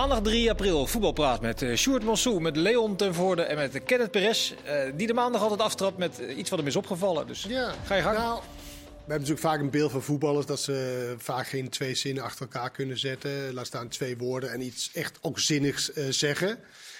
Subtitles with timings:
[0.00, 4.10] Maandag 3 april, voetbalpraat met uh, Sjoerd Mansou, met Leon ten Voorde en met Kenneth
[4.10, 4.52] Perez.
[4.66, 7.26] Uh, die de maandag altijd aftrapt met iets wat hem is opgevallen.
[7.26, 7.74] Dus ja.
[7.84, 8.16] ga je gang.
[8.16, 12.22] Nou, we hebben natuurlijk vaak een beeld van voetballers dat ze vaak geen twee zinnen
[12.22, 13.54] achter elkaar kunnen zetten.
[13.54, 16.58] Laat staan twee woorden en iets echt ook zinnigs zeggen.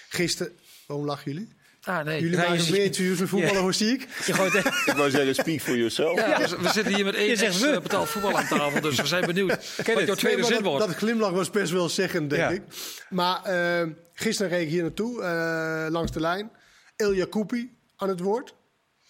[0.09, 0.53] Gisteren,
[0.85, 1.49] waarom lachen jullie?
[1.83, 2.21] Ah, nee.
[2.21, 4.07] Jullie maken meer interviews met voetballen, hoe zie ik?
[4.25, 6.15] Je gooit ik wou zeggen, speak for yourself.
[6.15, 7.79] Ja, we, we, zitten hier met één zegt we.
[7.81, 10.79] betaald voetbal aan tafel, dus we zijn benieuwd wat jouw tweede zin wordt.
[10.79, 12.49] Dat, dat glimlach was best wel zeggend, denk ja.
[12.49, 12.61] ik.
[13.09, 16.51] Maar uh, gisteren reed ik hier naartoe, uh, langs de lijn.
[16.95, 18.55] El Jacoupi aan het woord.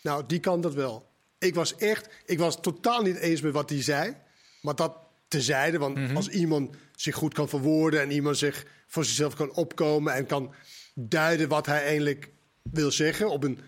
[0.02, 1.10] Nou, die kan dat wel.
[1.40, 4.16] Ik was echt, ik was totaal niet eens met wat hij zei.
[4.62, 4.98] Maar dat
[5.28, 6.16] tezijde, want mm -hmm.
[6.16, 8.02] als iemand zich goed kan verwoorden...
[8.02, 10.54] en iemand zich voor zichzelf kan opkomen en kan
[10.94, 12.30] duiden wat hij eigenlijk
[12.64, 13.60] wil zeggen op een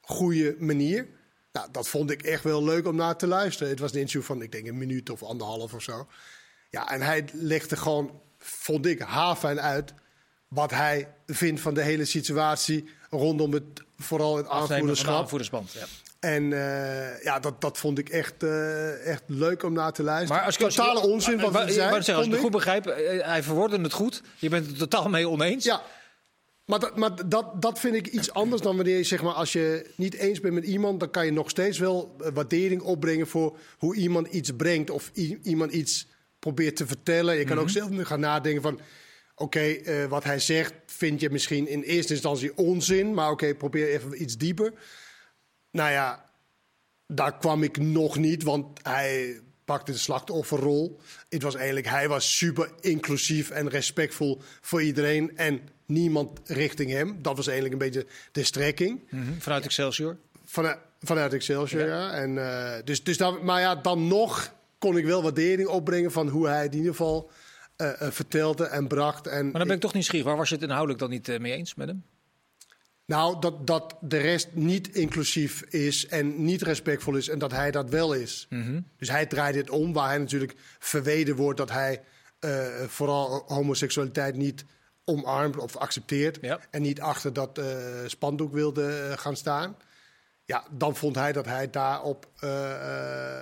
[0.00, 1.06] goede manier.
[1.52, 3.68] Nou, dat vond ik echt wel leuk om naar te luisteren.
[3.70, 6.06] Het was een interview van, ik denk, een minuut of anderhalf of zo.
[6.70, 9.94] Ja, en hij legde gewoon, vond ik, haarfijn uit
[10.48, 15.68] wat hij vindt van de hele situatie rondom het, vooral het aanvoerderschap.
[15.72, 15.86] ja.
[16.20, 20.36] En uh, ja, dat, dat vond ik echt, uh, echt leuk om naar te luisteren.
[20.36, 21.94] Maar als ik, Totale als je, onzin wat hij zei.
[21.94, 22.84] Als ik het goed begrijp,
[23.24, 24.22] hij verwoordde het goed.
[24.38, 25.64] Je bent het totaal mee oneens.
[25.64, 25.82] Ja,
[26.66, 29.52] maar, dat, maar dat, dat vind ik iets anders dan wanneer je, zeg maar, als
[29.52, 33.58] je niet eens bent met iemand, dan kan je nog steeds wel waardering opbrengen voor
[33.78, 35.10] hoe iemand iets brengt of
[35.42, 36.06] iemand iets
[36.38, 37.34] probeert te vertellen.
[37.34, 37.62] Je kan mm -hmm.
[37.62, 38.82] ook zelf gaan nadenken van, oké,
[39.34, 43.56] okay, uh, wat hij zegt vind je misschien in eerste instantie onzin, maar oké, okay,
[43.56, 44.72] probeer even iets dieper.
[45.70, 46.30] Nou ja,
[47.06, 51.00] daar kwam ik nog niet, want hij pakte de slachtofferrol.
[51.28, 57.18] Het was eigenlijk, hij was super inclusief en respectvol voor iedereen en niemand richting hem.
[57.22, 59.00] Dat was eigenlijk een beetje de strekking.
[59.10, 59.40] Mm -hmm.
[59.40, 60.16] Vanuit Excelsior?
[60.44, 61.86] Vanuit, vanuit Excelsior, ja.
[61.86, 62.12] ja.
[62.12, 66.28] En, uh, dus, dus dat, maar ja, dan nog kon ik wel waardering opbrengen van
[66.28, 67.30] hoe hij het in ieder geval
[67.76, 69.26] uh, uh, vertelde en bracht.
[69.26, 70.26] En maar dan ben ik toch nieuwsgierig.
[70.26, 72.04] Waar was je het inhoudelijk dan niet mee eens met hem?
[73.06, 77.70] Nou, dat, dat de rest niet inclusief is en niet respectvol is en dat hij
[77.70, 78.46] dat wel is.
[78.50, 78.86] Mm -hmm.
[78.98, 82.02] Dus hij draait het om, waar hij natuurlijk verweden wordt dat hij
[82.40, 84.64] uh, vooral homoseksualiteit niet
[85.04, 86.38] omarmt of accepteert.
[86.40, 86.60] Ja.
[86.70, 87.66] En niet achter dat uh,
[88.06, 89.76] spandoek wilde uh, gaan staan.
[90.44, 92.28] Ja, dan vond hij dat hij daarop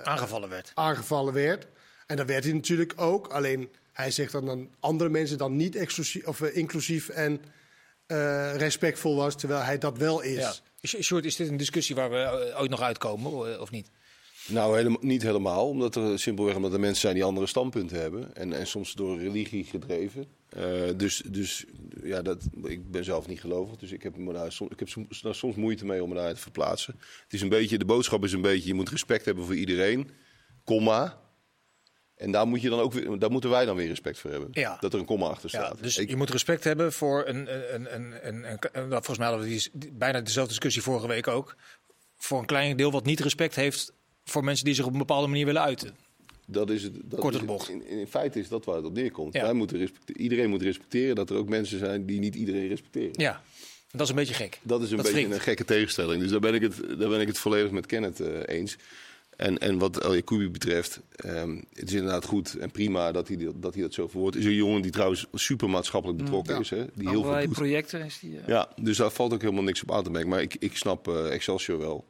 [0.03, 0.71] aangevallen werd.
[0.73, 1.67] aangevallen werd.
[2.07, 3.27] En dat werd hij natuurlijk ook.
[3.27, 7.41] Alleen hij zegt dan dat andere mensen dan niet exclusief, of, inclusief en
[8.07, 10.61] uh, respectvol was, terwijl hij dat wel is.
[10.81, 11.01] Ja.
[11.01, 13.89] Short, is dit een discussie waar we ooit nog uitkomen, of niet?
[14.47, 15.69] Nou, helemaal, niet helemaal.
[15.69, 18.35] Omdat er simpelweg omdat er mensen zijn die andere standpunten hebben.
[18.35, 20.25] En, en soms door religie gedreven.
[20.57, 20.63] Uh,
[20.97, 21.65] dus dus
[22.03, 23.77] ja, dat, ik ben zelf niet gelovig.
[23.77, 26.33] Dus ik heb, me daar, ik heb soms, daar soms moeite mee om me daar
[26.33, 26.95] te verplaatsen.
[27.23, 30.09] Het is een beetje, de boodschap is een beetje, je moet respect hebben voor iedereen.
[30.63, 31.23] Komma.
[32.15, 34.49] En daar, moet je dan ook weer, daar moeten wij dan weer respect voor hebben.
[34.51, 34.77] Ja.
[34.79, 35.75] Dat er een komma achter staat.
[35.77, 37.53] Ja, dus ik, je moet respect hebben voor een.
[37.53, 37.95] een, een,
[38.27, 41.55] een, een, een volgens mij hadden we die, bijna dezelfde discussie vorige week ook.
[42.17, 43.93] Voor een klein deel wat niet respect heeft
[44.25, 45.95] voor mensen die zich op een bepaalde manier willen uiten.
[46.47, 46.93] Dat is het.
[47.03, 47.69] Dat Korte bocht.
[47.69, 49.33] in, in, feite is dat waar het op neerkomt.
[49.33, 49.41] Ja.
[49.41, 53.11] Wij moeten iedereen moet respecteren dat er ook mensen zijn die niet iedereen respecteren.
[53.11, 53.41] Ja,
[53.91, 54.59] dat is een beetje gek.
[54.63, 56.21] Dat is een Dat beetje een gekke tegenstelling.
[56.21, 58.77] Dus daar ben ik het, daar ben ik het volledig met Kenneth uh, eens.
[59.37, 63.37] En, en wat El Jacoubi betreft, um, het is inderdaad goed en prima dat hij
[63.37, 64.35] dat, dat, hij dat zo verwoordt.
[64.37, 66.59] Is een jongen die trouwens super maatschappelijk betrokken Ja.
[66.59, 66.69] is.
[66.69, 66.85] Hè?
[66.93, 68.31] Die heel veel projecten is die.
[68.31, 70.29] uh, Ja, dus daar valt ook helemaal niks op aan te merken.
[70.29, 72.05] Maar ik, ik snap uh, Excelsior wel.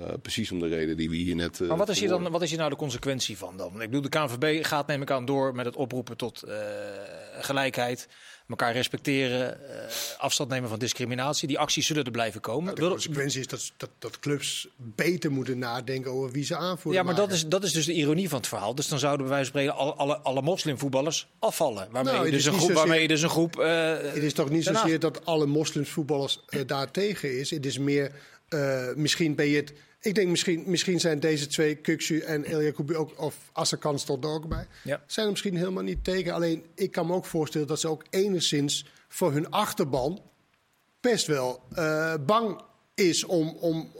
[0.00, 1.60] Uh, precies om de reden die we hier net.
[1.60, 3.72] Uh, Maar wat is, hier dan, wat is hier nou de consequentie van dan?
[3.72, 6.42] Ik bedoel, de KNVB gaat neem ik aan door met het oproepen tot
[7.40, 8.08] gelijkheid,
[8.50, 9.76] elkaar respecteren, uh,
[10.18, 11.48] afstand nemen van discriminatie.
[11.48, 12.74] Die acties zullen er blijven komen.
[12.74, 17.00] De consequentie is dat, dat, dat clubs beter moeten nadenken over wie ze aanvoeren.
[17.00, 18.74] Ja, maar dat is, dat is dus de ironie van het verhaal.
[18.74, 21.88] Dus dan zouden bij wijze van spreken alle, alle, alle moslimvoetballers afvallen.
[21.90, 23.56] Waarmee, Nou, dus is een groep, zozeer- waarmee je dus een groep...
[23.58, 27.50] uh, Het is toch niet daarnaast- zozeer dat alle moslimsvoetballers uh, daar tegen is.
[27.50, 28.12] Het is meer,
[28.48, 29.72] uh, misschien ben je het...
[30.00, 34.24] Ik denk misschien, misschien zijn deze twee, Kuksu en El Jacoubi ook, of Assakan stond
[34.24, 35.02] er ook bij, Ja.
[35.06, 36.32] zijn er misschien helemaal niet tegen.
[36.34, 40.22] Alleen ik kan me ook voorstellen dat ze ook enigszins voor hun achterban
[41.00, 42.60] best wel uh, bang
[42.94, 43.92] is om, om,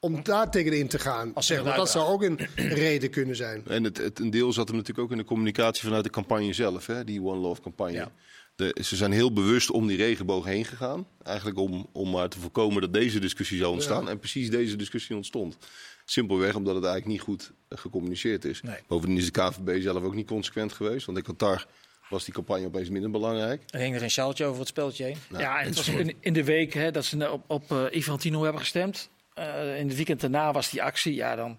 [0.00, 1.34] om daar tegenin te gaan.
[1.34, 1.76] Als Zeg maar.
[1.76, 2.38] Dat zou ook een
[2.84, 3.62] reden kunnen zijn.
[3.66, 6.52] En het, het, een deel zat hem natuurlijk ook in de communicatie vanuit de campagne
[6.52, 7.04] zelf, hè?
[7.04, 7.92] die One Love campagne.
[7.92, 8.12] Ja.
[8.56, 11.06] De, ze zijn heel bewust om die regenboog heen gegaan.
[11.22, 14.04] Eigenlijk om, om maar te voorkomen dat deze discussie zou ontstaan.
[14.04, 14.10] Ja.
[14.10, 15.56] En precies deze discussie ontstond.
[16.04, 18.62] Simpelweg omdat het eigenlijk niet goed eh, gecommuniceerd is.
[18.62, 18.76] Nee.
[18.86, 21.06] Bovendien is de KVB zelf ook niet consequent geweest.
[21.06, 21.66] Want in Qatar
[22.08, 23.62] was die campagne opeens minder belangrijk.
[23.66, 25.16] Er hing er een sjaaltje over het speltje heen.
[25.28, 27.84] Nou, ja, en het was in, in de week hè, dat ze op, op uh,
[27.90, 29.10] Infantino hebben gestemd.
[29.38, 31.14] Uh, in het weekend daarna was die actie.
[31.14, 31.58] Ja, dan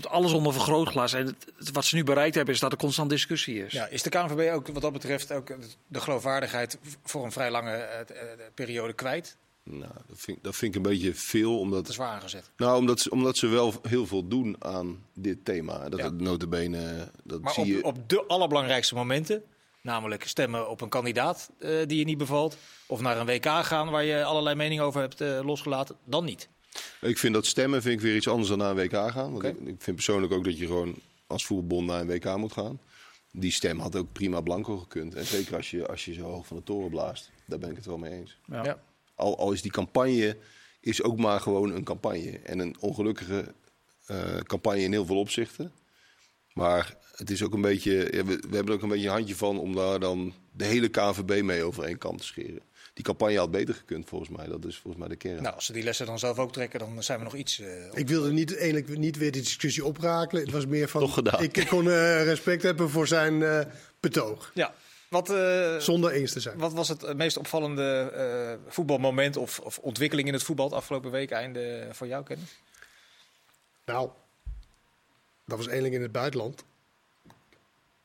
[0.00, 1.12] komt alles onder vergrootglas.
[1.12, 3.72] En het, wat ze nu bereikt hebben is dat er constant discussie is.
[3.72, 5.54] Ja, is de KNVB ook wat dat betreft ook
[5.86, 8.20] de geloofwaardigheid voor een vrij lange uh,
[8.54, 9.36] periode kwijt?
[9.62, 11.58] Nou, dat vind, dat vind ik een beetje veel.
[11.58, 12.50] Omdat, te zwaar aangezet.
[12.56, 15.88] Nou, omdat ze, omdat ze wel heel veel doen aan dit thema.
[15.88, 16.04] Dat ja.
[16.04, 17.84] het notabene, dat maar zie op, je...
[17.84, 19.42] op de allerbelangrijkste momenten,
[19.80, 22.56] namelijk stemmen op een kandidaat uh, die je niet bevalt...
[22.86, 26.48] of naar een WK gaan waar je allerlei meningen over hebt uh, losgelaten, dan niet.
[27.00, 29.32] Ik vind dat stemmen vind ik weer iets anders dan naar een WK gaan.
[29.32, 29.50] Want okay.
[29.50, 30.94] ik, ik, vind persoonlijk ook dat je gewoon
[31.26, 32.80] als voetbalbond naar een WK moet gaan.
[33.32, 35.14] Die stem had ook prima blanco gekund.
[35.14, 37.30] En zeker als je, als je zo hoog van de toren blaast.
[37.46, 38.38] Daar ben ik het wel mee eens.
[38.46, 38.64] Ja.
[38.64, 38.82] ja.
[39.14, 40.36] Al, al is die campagne
[40.80, 42.40] is ook maar gewoon een campagne.
[42.42, 43.54] En een ongelukkige
[44.10, 45.72] uh, campagne in heel veel opzichten.
[46.52, 49.12] Maar het is ook een beetje, ja, we, we, hebben er ook een beetje een
[49.12, 52.62] handje van om daar dan de hele KNVB mee over één kant te scheren.
[52.96, 54.46] Die campagne had beter gekund volgens mij.
[54.46, 55.42] Dat is volgens mij de kern.
[55.42, 57.60] Nou, als ze die lessen dan zelf ook trekken, dan zijn we nog iets.
[57.60, 60.42] Uh, ik wilde niet, eigenlijk niet weer die discussie oprakelen.
[60.42, 61.00] Het was meer van.
[61.00, 61.42] Toch gedaan.
[61.42, 63.60] Ik, ik kon uh, respect hebben voor zijn uh,
[64.00, 64.50] betoog.
[64.54, 64.74] Ja.
[65.08, 66.58] Wat, uh, Zonder eens te zijn.
[66.58, 68.12] Wat was het meest opvallende
[68.66, 72.60] uh, voetbalmoment of, of, ontwikkeling in het voetbal het afgelopen week einde voor jou, Kennis?
[73.84, 74.10] Nou,
[75.44, 76.64] dat was eindelijk in het buitenland.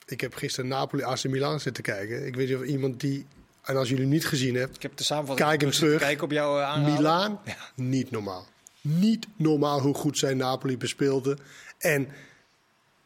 [0.06, 2.26] Ik heb gisteren Napoli AC Milan zitten kijken.
[2.26, 3.26] Ik weet niet of iemand die,
[3.64, 6.00] en als jullie niet gezien hebt, ik heb de samenvatting kijk hem terug.
[6.00, 7.56] Kijk op jouw uh, Milaan, ja.
[7.76, 8.48] niet normaal.
[8.82, 11.38] Niet normaal hoe goed zij Napoli bespeelde.
[11.78, 12.08] En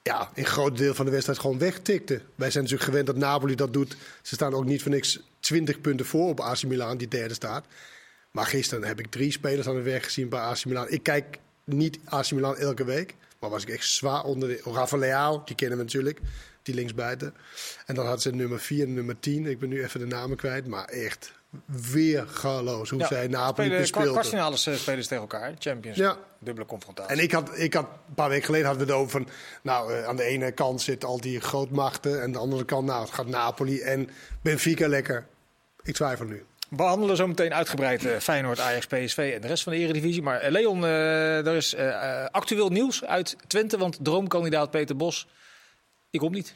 [0.04, 2.22] ja, een groot deel van de wedstrijd gewoon wegtikte.
[2.36, 3.98] Wij zijn natuurlijk gewend dat Napoli dat doet.
[4.22, 7.66] Ze staan ook niet voor niks 20 punten voor op AC Milan, die derde staat.
[8.32, 10.90] Maar gisteren heb ik drie spelers aan de weg gezien bij AC Milan.
[10.90, 14.62] Ik kijk niet AC Milan elke week, maar was ik echt zwaar onder de...
[14.64, 16.20] Rafa Leao, die kennen we natuurlijk,
[16.66, 17.34] die linksbuiten.
[17.86, 19.46] En dan had ze nummer 4 en nummer 10.
[19.46, 21.32] Ik ben nu even de namen kwijt, maar echt
[21.66, 24.12] weergaloos hoe ja, zij Napoli bespeelden.
[24.12, 25.98] Kwartfinale spelen ze tegen elkaar, Champions.
[25.98, 26.18] Ja.
[26.40, 27.16] Dubbele confrontatie.
[27.16, 29.28] En ik had, ik had een paar weken geleden hadden we het over van,
[29.62, 32.86] nou, uh, aan de ene kant zitten al die grootmachten en aan de andere kant,
[32.86, 34.10] nou, het gaat Napoli en
[34.42, 35.28] Benfica lekker.
[35.84, 36.46] Ik twijfel nu.
[36.70, 40.22] We behandelen zo meteen uitgebreid uh, Feyenoord, Ajax, PSV en de rest van de Eredivisie.
[40.22, 41.76] Maar uh, Leon, er is
[42.32, 45.28] actueel nieuws uit Twente, want droomkandidaat Peter Bos,
[46.16, 46.54] die komt niet.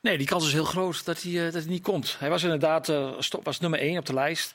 [0.00, 2.16] Nee, die kans is heel groot dat hij, dat hij niet komt.
[2.18, 4.54] Hij was inderdaad stop, was nummer 1 op de lijst.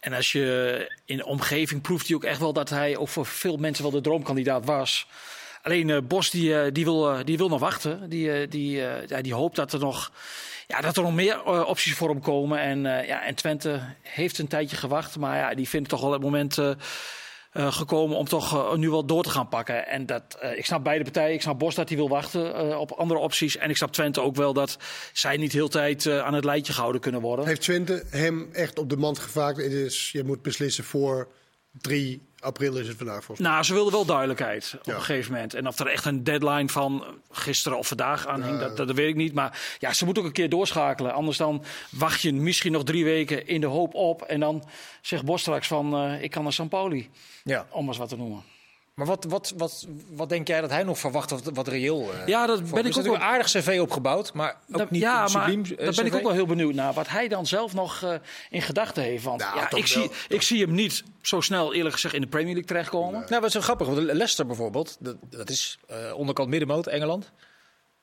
[0.00, 3.26] En als je in de omgeving proeft hij ook echt wel dat hij ook voor
[3.26, 5.06] veel mensen wel de droomkandidaat was.
[5.62, 8.08] Alleen uh, Bos die, die, wil, die wil nog wachten.
[8.08, 10.12] Die, die, ja, die hoopt dat er nog,
[10.66, 12.60] ja, dat er nog meer opties voor hem komen.
[12.60, 15.16] En, ja, en Twente heeft een tijdje gewacht.
[15.18, 16.58] Maar ja, die vindt toch wel het moment
[17.52, 19.86] uh, gekomen om toch uh, nu wel door te gaan pakken.
[19.86, 21.34] En dat, uh, ik snap beide partijen.
[21.34, 23.56] Ik snap Bos dat hij wil wachten op andere opties.
[23.56, 24.78] En ik snap Twente ook wel dat
[25.12, 27.46] zij niet heel tijd aan het lijntje gehouden kunnen worden.
[27.46, 29.56] Heeft Twente hem echt op de mand gevraagd?
[29.56, 31.28] Het is, je moet beslissen voor
[31.70, 33.50] 3 april is het vandaag volgens mij.
[33.50, 34.94] Nou, ze wilden wel duidelijkheid op ja.
[34.94, 35.54] een gegeven moment.
[35.54, 39.08] En of er echt een deadline van gisteren of vandaag aan hing, dat, dat weet
[39.08, 39.32] ik niet.
[39.32, 41.12] Maar ja, ze moeten ook een keer doorschakelen.
[41.12, 44.22] Anders dan wacht je misschien nog drie weken in de hoop op.
[44.22, 44.64] En dan
[45.00, 47.10] zegt Bos straks van, uh, ik kan naar San Pauli.
[47.44, 47.66] Ja.
[47.70, 48.42] Om eens wat te noemen.
[48.94, 52.26] Maar wat, wat, wat, wat denk jij dat hij nog verwacht wat, wat reëel uh,
[52.26, 53.14] Ja, dat ben ik ook wel...
[53.14, 56.14] een aardig cv opgebouwd, maar ook dat, niet ja, een subliem maar, Daar ben ik
[56.14, 56.92] ook wel heel benieuwd naar.
[56.92, 58.14] Wat hij dan zelf nog uh,
[58.50, 59.24] in gedachten heeft.
[59.24, 62.26] Want nou, ja, ik, zie, ik zie hem niet zo snel eerlijk gezegd in de
[62.26, 63.20] Premier League terechtkomen.
[63.20, 63.28] Nee.
[63.28, 63.86] Nou, wat zo grappig.
[63.86, 67.32] Want Leicester bijvoorbeeld, dat, dat is uh, onderkant middenmoot, Engeland.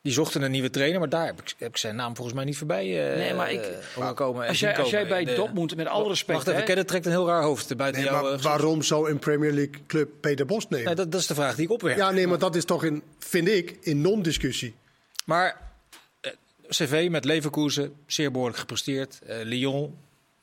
[0.01, 2.45] Die zochten een nieuwe trainer, maar daar heb ik, heb ik zijn naam volgens mij
[2.45, 4.47] niet voorbij uh, nee, maar ik, uh, komen.
[4.47, 6.37] Als jij, als jij bij de, Dortmund, met alle respect...
[6.37, 8.29] Wacht even, Kenneth trekt een heel raar hoofd buiten nee, jou.
[8.29, 10.85] Maar waarom zou een Premier League club Peter Bos nemen?
[10.85, 11.97] Nee, dat, dat, is de vraag die ik opwerp.
[11.97, 14.75] Ja, nee, maar dat is toch, in, vind ik, in non-discussie.
[15.25, 15.61] Maar
[16.21, 16.31] uh,
[16.69, 19.19] CV met Leverkusen, zeer behoorlijk gepresteerd.
[19.43, 19.97] Lyon,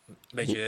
[0.06, 0.60] een beetje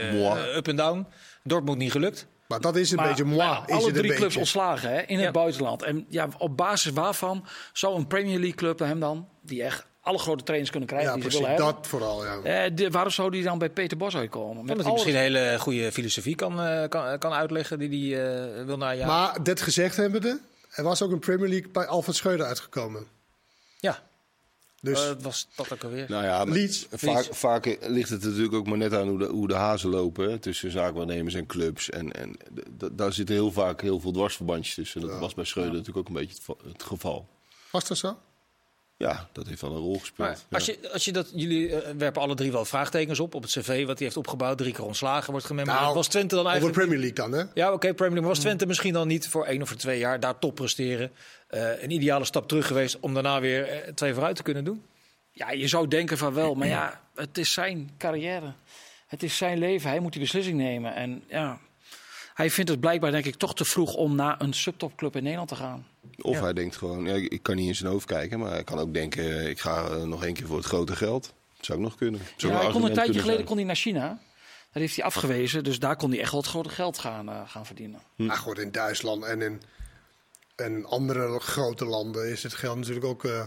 [0.55, 1.05] up en down.
[1.43, 2.27] Dortmund niet gelukt.
[2.47, 3.37] Maar dat is een maar, beetje moi.
[3.37, 4.39] Maar is alle het drie een clubs beetje.
[4.39, 5.23] ontslagen hè, in Ja.
[5.23, 5.83] het buitenland.
[5.83, 10.17] En ja, op basis waarvan zou een Premier League club hem dan, die echt alle
[10.17, 11.47] grote trainers kunnen krijgen Ja, die ze precies.
[11.47, 11.81] willen hebben.
[11.81, 12.63] Dat vooral, ja.
[12.65, 14.57] Eh, de, waarom zou die dan bij Peter Bos uitkomen?
[14.57, 18.25] Omdat hij misschien een hele goede filosofie kan, uh, kan, kan uitleggen die hij
[18.59, 19.07] uh, wil naar ja.
[19.07, 20.39] Maar dit gezegd hebbende,
[20.71, 23.07] er was ook een Premier League bij Alfred Schreuder uitgekomen.
[23.79, 23.99] ja.
[24.81, 26.05] Dus Uh, was dat ook alweer?
[26.09, 26.87] Nou ja, Leeds.
[26.91, 27.37] vaak, Leeds.
[27.37, 30.29] vaak ligt het natuurlijk ook maar net aan hoe de, hoe de hazen lopen.
[30.29, 31.89] hè, Tussen zaakwaarnemers en clubs.
[31.89, 32.35] En, en
[32.91, 35.01] daar zitten heel vaak heel veel dwarsverbandjes tussen.
[35.01, 37.27] Dat was bij Schreuder natuurlijk ook een beetje het geval.
[37.71, 38.17] was dat zo?
[38.97, 40.45] Ja, dat heeft wel een rol gespeeld.
[40.49, 43.41] Maar als je, als je dat, jullie uh, werpen alle drie wel vraagtekens op op
[43.41, 45.81] het cv wat hij heeft opgebouwd, drie keer ontslagen wordt gememoreerd.
[45.81, 46.79] Nou, was Twente dan Over eigenlijk?
[46.79, 47.61] Premier League dan, hè?
[47.61, 48.21] Ja, oké, Premier League.
[48.21, 51.11] Maar was Twente misschien dan niet voor één of voor twee jaar daar top presteren?
[51.49, 54.83] Uh, een ideale stap terug geweest om daarna weer uh, twee vooruit te kunnen doen?
[55.31, 58.53] Ja, je zou denken van wel, maar ja, het is zijn carrière.
[59.07, 59.89] Het is zijn leven.
[59.89, 60.95] Hij moet die beslissing nemen.
[60.95, 61.59] En ja,
[62.37, 65.49] hij vindt het blijkbaar denk ik toch te vroeg om naar een subtopclub in Nederland
[65.49, 65.87] te gaan.
[66.21, 66.41] Of Ja.
[66.43, 68.93] hij denkt gewoon, ja, ik kan niet in zijn hoofd kijken, maar hij kan ook
[68.93, 71.33] denken, eh, ik ga eh, nog één keer voor het grote geld.
[71.61, 72.21] Zou ik nog kunnen.
[72.37, 74.07] Zou Ja, hij kon een tijdje geleden kon hij naar China.
[74.71, 75.63] Daar heeft hij afgewezen.
[75.63, 77.99] Dus daar kon hij echt wel het grote geld gaan, eh, gaan verdienen.
[78.15, 79.61] Maar goed, in Duitsland en in,
[80.55, 83.43] en andere grote landen is het geld natuurlijk ook eh,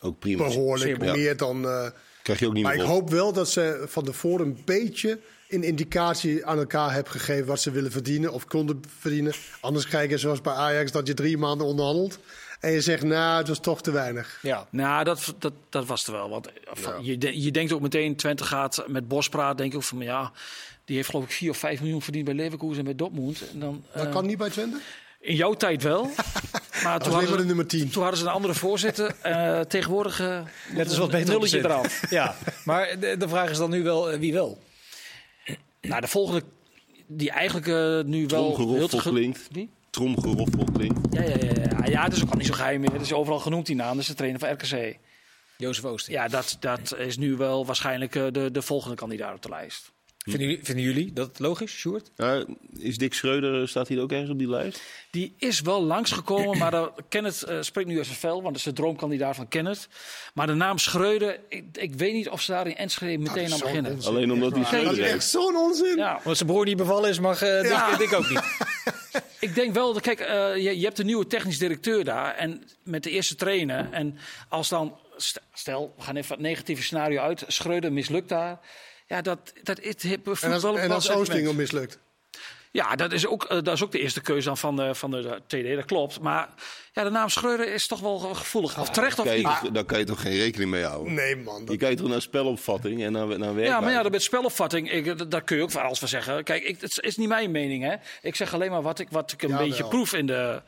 [0.00, 0.46] Ook prima.
[0.46, 1.64] behoorlijk Zeer meer dan...
[1.68, 1.86] eh,
[2.22, 5.20] Krijg je ook niet maar ik meer hoop wel dat ze van tevoren een beetje
[5.48, 9.32] een indicatie aan elkaar hebben gegeven wat ze willen verdienen of konden verdienen.
[9.60, 12.18] Anders krijg je zoals bij Ajax dat je drie maanden onderhandelt
[12.60, 14.38] en je zegt, nou, het was toch te weinig.
[14.42, 14.66] Ja.
[14.70, 16.28] Nou, dat, dat, dat was er wel.
[16.28, 16.98] Want eh, Ja.
[17.02, 19.56] je, de- je denkt ook meteen, Twente gaat met Bos praten.
[19.56, 20.32] Denk je ook van, ja,
[20.84, 23.42] die heeft geloof ik 4 of 5 miljoen verdiend bij Leverkusen en bij Dortmund.
[23.52, 24.78] En dan, Dat eh, kan niet bij Twente?
[25.20, 26.02] In jouw tijd wel.
[26.84, 27.90] maar toen hadden, de ze, nummer 10.
[27.90, 29.14] toen hadden ze een andere voorzitter.
[29.22, 30.40] Eh, tegenwoordig uh,
[30.74, 31.86] Net is wat beter nulletje eraan.
[32.10, 34.62] Ja, maar de, de vraag is dan nu wel wie wel.
[35.88, 36.42] Nou, de volgende,
[37.06, 38.52] die eigenlijk eh, nu wel...
[38.52, 39.48] Tromgeroffel te klinkt.
[39.50, 39.70] Wie?
[39.90, 40.98] Tromgeroffel klinkt.
[41.10, 41.86] Ja, ja, ja, ja.
[41.86, 42.92] ja, het is ook al niet zo geheim meer.
[42.92, 43.92] Het is overal genoemd die naam.
[43.92, 44.98] Dat is de trainer van RKC.
[45.56, 46.12] Jozef Ooster.
[46.12, 49.92] Ja, dat, dat is nu wel waarschijnlijk eh, de, de volgende kandidaat op de lijst.
[50.32, 52.10] Vinden, jullie, vinden jullie dat logisch, Sjoerd?
[52.78, 54.80] Is Dick Schreuder, staat hij ook ergens op die lijst?
[55.10, 58.56] Die is wel langsgekomen, maar dat, Kenneth eh, spreekt nu uit zijn vel, want dat
[58.56, 59.88] is de droomkandidaat van Kenneth.
[60.34, 63.58] Maar de naam Schreuder, ik, ik weet niet of ze daar in Enschede meteen aan
[63.58, 63.92] beginnen.
[63.92, 64.10] onzin.
[64.10, 65.12] Alleen omdat hij Dat Schreuder is heeft.
[65.14, 65.96] echt zo'n onzin.
[65.96, 68.00] Ja, Omdat zijn broer niet bevallen is, mag uh, Ja.
[68.00, 68.42] ik ook niet.
[69.48, 72.62] ik denk wel, dat, kijk, eh, je, je hebt een nieuwe technisch directeur daar en
[72.82, 73.88] met de eerste trainer.
[73.90, 74.18] En
[74.48, 78.60] als dan, st- stel, we gaan even het negatieve scenario uit, Schreuder mislukt daar.
[79.06, 81.98] Ja, dat, dat is het En als, voetbal en als Oosting al mislukt.
[82.70, 85.10] Ja, dat is, ook, eh, dat is ook de eerste keuze dan van de, van
[85.10, 86.20] de TD, dat klopt.
[86.20, 86.48] Maar
[86.92, 88.78] ja, de naam Schreuder is toch wel gevoelig.
[88.78, 89.74] Of terecht of niet.
[89.74, 91.14] Daar kan je toch geen rekening mee houden?
[91.14, 91.62] Nee, man.
[91.68, 93.70] Je kijkt toch naar spelopvatting en naar, naar werkwijze.
[93.72, 96.08] Ja, maar ja, dat met spelopvatting, ik, dat- daar kun je ook van alles van
[96.08, 96.44] zeggen.
[96.44, 97.94] Kijk, ik, het is niet mijn mening, hè.
[98.22, 100.62] Ik zeg alleen maar wat ik, wat ik een beetje proef in de...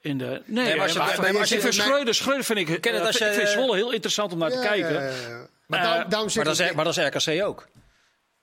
[0.00, 2.14] In de nee, maar als je- maar- maar maar als je- ik vind maar- Schreuder,
[2.14, 4.38] Schreuder vind ik, Ken het eh, als vind- je- ik vind Zwolle heel interessant om
[4.38, 4.92] naar te kijken.
[4.92, 5.46] ja, ja, ja.
[5.66, 7.68] Maar Eh, daarom, daarom Maar dat, is, maar dat is RKC ook.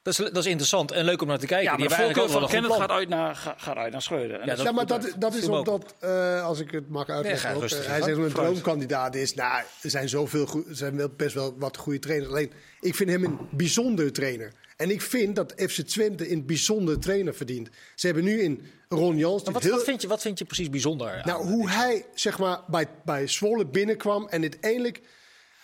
[0.02, 1.72] Dat is, dat is interessant en leuk om naar te kijken.
[1.72, 4.40] Ja, Die maar de voorkeur van Kenneth gaat uit naar, ga- gaat uit naar Schreuder.
[4.40, 5.22] En Ja, dat- Ja, maar dat, uit.
[5.22, 8.16] dat is omdat, eh, als ik het mag uitleggen, ga ook, rustig eh, hij zegt
[8.18, 9.34] dat een droomkandidaat is.
[9.34, 12.32] Nou, er zijn zoveel goed, er zijn wel best wel wat goede trainers.
[12.32, 14.54] Alleen, ik vind hem een bijzondere trainer.
[14.78, 17.70] En ik vind dat FC Twente een bijzondere trainer verdient.
[17.96, 19.44] Ze hebben nu in Ron Jans...
[19.44, 21.22] die Wat, heel- wat, vind je, wat vind je precies bijzonder?
[21.26, 25.02] nou, hoe hij zeg maar, bij, bij Zwolle binnenkwam en uiteindelijk...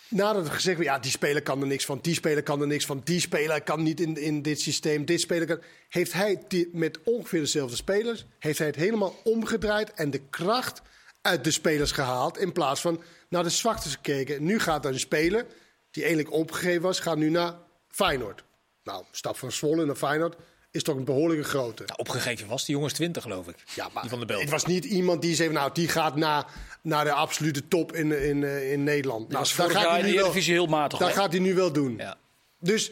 [0.08, 2.86] Nadat gezegd werd, ja, die speler kan er niks van, die speler kan er niks
[2.86, 5.60] van, die speler kan niet in, in dit systeem, dit speler kan...
[5.88, 10.82] Heeft hij die, met ongeveer dezelfde spelers, heeft hij het helemaal omgedraaid en de kracht
[11.22, 14.44] uit de spelers gehaald in plaats van naar de zwaktes gekeken.
[14.44, 15.46] Nu gaat een speler
[15.90, 17.54] die eigenlijk opgegeven was, gaat nu naar
[17.88, 18.44] Feyenoord.
[18.82, 20.36] Nou, stap van Zwolle naar Feyenoord
[20.76, 21.82] is toch een behoorlijke grote.
[21.86, 23.56] Nou, opgegeven was die jongens 20, geloof ik.
[23.74, 24.40] Ja, maar die van de Belt.
[24.40, 26.46] het was niet iemand die zei, nou, die gaat naar,
[26.82, 29.20] naar de absolute top in, in, eh, in Nederland.
[29.22, 30.98] Dat Nou, vorig gaat hij de nu wel- Eredivisie heel matig.
[30.98, 31.16] Dat hoor.
[31.18, 31.96] gaat hij nu wel doen.
[31.96, 32.16] Ja.
[32.60, 32.90] Dus,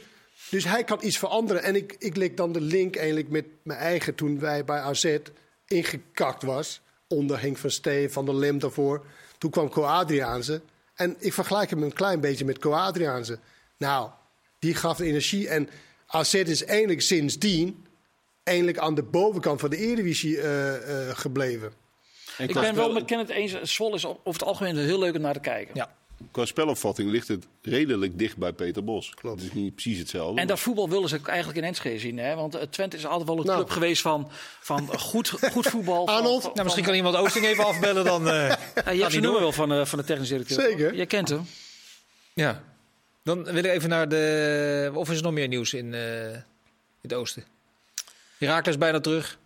[0.50, 1.62] dus hij kan iets veranderen.
[1.62, 5.16] En ik, ik leg dan de link eigenlijk met mijn eigen toen wij bij AZ
[5.66, 6.80] ingekakt was.
[7.08, 9.06] Onder Henk van Steen, Van der Lem daarvoor.
[9.38, 10.60] Toen kwam Co Adriaanse.
[10.94, 13.38] En ik vergelijk hem een klein beetje met Co Adriaanse.
[13.78, 14.10] Nou,
[14.58, 15.48] die gaf energie.
[15.48, 15.68] En
[16.14, 17.86] AZ is eindelijk sindsdien
[18.42, 21.72] eindelijk aan de bovenkant van de Eredivisie eh, eh, gebleven.
[22.38, 23.60] En Ik ben wel met Kenneth eens.
[23.62, 25.74] Zwolle is over het algemeen heel leuk om naar te kijken.
[25.74, 25.94] Ja.
[26.30, 29.14] Qua spelopvatting ligt het redelijk dicht bij Peter Bos.
[29.14, 29.40] Klopt.
[29.40, 30.40] Het is niet precies hetzelfde.
[30.40, 32.18] En dat voetbal willen ze eigenlijk in Enschede zien.
[32.18, 32.34] Hè?
[32.34, 33.56] Want eh, Twente is altijd wel een Nou.
[33.58, 34.30] club geweest van,
[34.60, 36.06] van goed, goed voetbal.
[36.16, 36.42] Arnold?
[36.42, 38.28] van- Nou, misschien kan iemand Oosting even afbellen dan.
[38.28, 38.48] eh,
[38.84, 40.60] Ja, je hebt zijn nummer wel van, van de technisch directeur.
[40.60, 40.94] Zeker.
[40.94, 41.46] Je kent hem.
[42.34, 42.62] Ja.
[43.24, 44.90] Dan wil ik even naar de.
[44.94, 46.42] Of is er nog meer nieuws in, eh, in
[47.00, 47.44] het oosten?
[48.38, 49.38] Herakles bijna terug.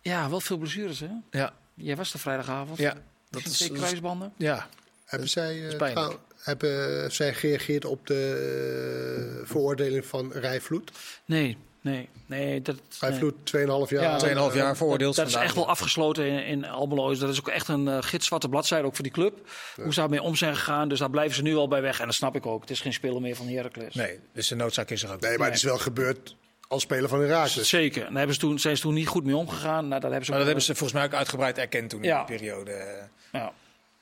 [0.00, 1.08] Ja, wel veel blessures hè.
[1.30, 1.54] Ja.
[1.74, 2.78] Jij was er vrijdagavond.
[2.78, 2.96] Ja.
[3.30, 4.32] Dat is, kruisbanden.
[4.36, 4.68] ja.
[5.04, 10.90] Hebben zij, eh, trouw- hebben zij gereageerd op de eh, veroordeling van Rijvloed?
[11.24, 12.62] Nee, nee, nee.
[12.62, 13.10] Dat, nee.
[13.10, 14.28] Rijvloed, 2,5 jaar.
[14.28, 15.16] Ja, 2,5 jaar veroordeeld.
[15.16, 17.08] Dat is echt wel afgesloten in, in Almelo.
[17.08, 19.48] Dus Dat is ook echt een eh, gitzwarte bladzijde ook voor die club.
[19.82, 20.88] Hoe ze daarmee om zijn gegaan.
[20.88, 22.00] Dus daar blijven ze nu al bij weg.
[22.00, 22.60] En dat snap ik ook.
[22.60, 23.94] Het is geen speler meer van Heracles.
[23.94, 25.20] Nee, dus de noodzaak is er ook.
[25.20, 26.36] Nee, maar het is wel gebeurd
[26.68, 27.68] als speler van Herakles.
[27.68, 28.00] Zeker.
[28.02, 29.88] En daar hebben ze toen, zijn ze toen niet goed mee omgegaan.
[29.88, 32.20] Nou, dat hebben ze Maar dat hebben ze volgens mij ook uitgebreid erkend toen Ja.
[32.20, 33.08] in die periode.
[33.32, 33.52] Ja.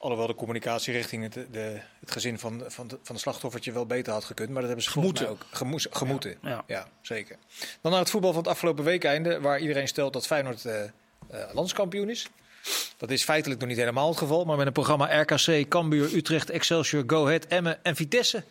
[0.02, 3.87] Alhoewel de communicatie richting het, de, het gezin van, van, de, van de slachtoffertje wel
[3.87, 4.49] beter had gekund.
[4.49, 6.38] Maar dat hebben ze mij ook gemoes, gemoeten.
[6.42, 6.64] Ja.
[6.66, 6.88] Ja.
[7.00, 7.37] zeker.
[7.80, 9.40] Dan naar het voetbal van het afgelopen weekeinde.
[9.40, 10.90] Waar iedereen stelt dat Feyenoord eh, eh,
[11.52, 12.28] landskampioen is.
[12.97, 14.44] Dat is feitelijk nog niet helemaal het geval.
[14.44, 18.44] Maar met een programma RKC, Cambuur, Utrecht, Excelsior, Go Ahead, Emmen en Vitesse.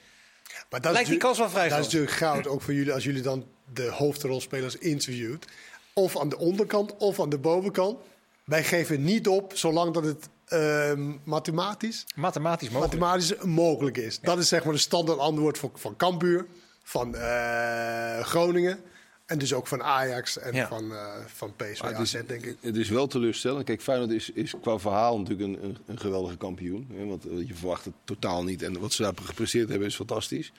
[0.70, 3.04] Maar dat Lijkt die kans wel vrij Dat is natuurlijk goud, ook voor jullie, als
[3.04, 5.46] jullie dan de hoofdrolspelers interviewt.
[5.94, 8.00] Of aan de onderkant of aan de bovenkant.
[8.44, 13.00] Wij geven niet op, zolang dat het ehm, mathematisch, Mathematisch mogelijk.
[13.00, 14.20] mathematisch mogelijk is.
[14.20, 16.46] Dat is zeg maar de standaard antwoord van, van Cambuur,
[16.84, 18.80] van eh, Groningen
[19.26, 20.68] en dus ook van Ajax en Ja.
[20.68, 22.58] van, eh van PSV het, is, AZ, denk ik.
[22.62, 23.66] het is wel teleurstellend.
[23.66, 26.88] Kijk, Feyenoord is, is qua verhaal natuurlijk een, een, een geweldige kampioen.
[26.94, 28.62] Hè, want eh, je verwacht het totaal niet.
[28.64, 30.52] En wat ze daar gepresteerd hebben is fantastisch.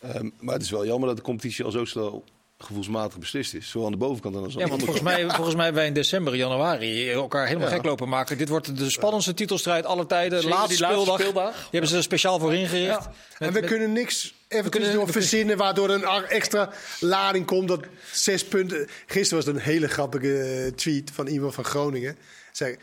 [0.00, 2.24] Ehm, maar het is wel jammer dat de competitie al zo snel
[2.58, 3.68] gevoelsmatig beslist is.
[3.70, 5.92] Zowel aan de bovenkant als aan de Ja, want volgens mij, volgens mij wij in
[5.92, 7.74] december, januari elkaar helemaal Ja.
[7.74, 8.38] gek lopen maken.
[8.38, 10.40] Dit wordt de spannendste titelstrijd aller tijden.
[10.40, 11.20] Zeker, laatste die laatste speeldag.
[11.20, 11.54] speeldag.
[11.54, 13.04] Die hebben ze er speciaal voor ingericht.
[13.04, 13.12] Ja.
[13.38, 17.68] En we met- kunnen niks even kunnen- verzinnen waardoor er een extra lading komt.
[17.68, 17.80] Dat
[18.12, 18.88] zes punten.
[19.06, 22.16] Gisteren was er een hele grappige eh, tweet van iemand van Groningen.
[22.52, 22.76] Zei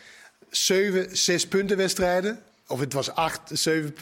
[0.49, 2.39] zeven zes punten wedstrijden.
[2.67, 3.93] Of het was acht, zeven,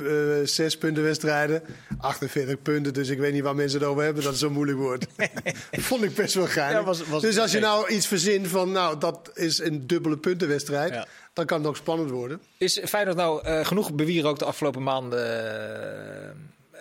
[0.41, 1.62] eh, zes punten wedstrijden.
[2.00, 2.93] 48 punten.
[2.93, 5.05] Dus ik weet niet waar mensen het over hebben dat het zo moeilijk wordt.
[5.72, 6.79] Vond ik best wel geinig.
[6.79, 10.17] Ja, was- was- dus als je nou iets verzint van, nou, dat is een dubbele
[10.17, 10.93] puntenwedstrijd.
[10.93, 11.08] Ja.
[11.34, 12.41] Dan kan het ook spannend worden.
[12.58, 15.20] Is Feyenoord nou eh, genoeg bewier ook de afgelopen maanden?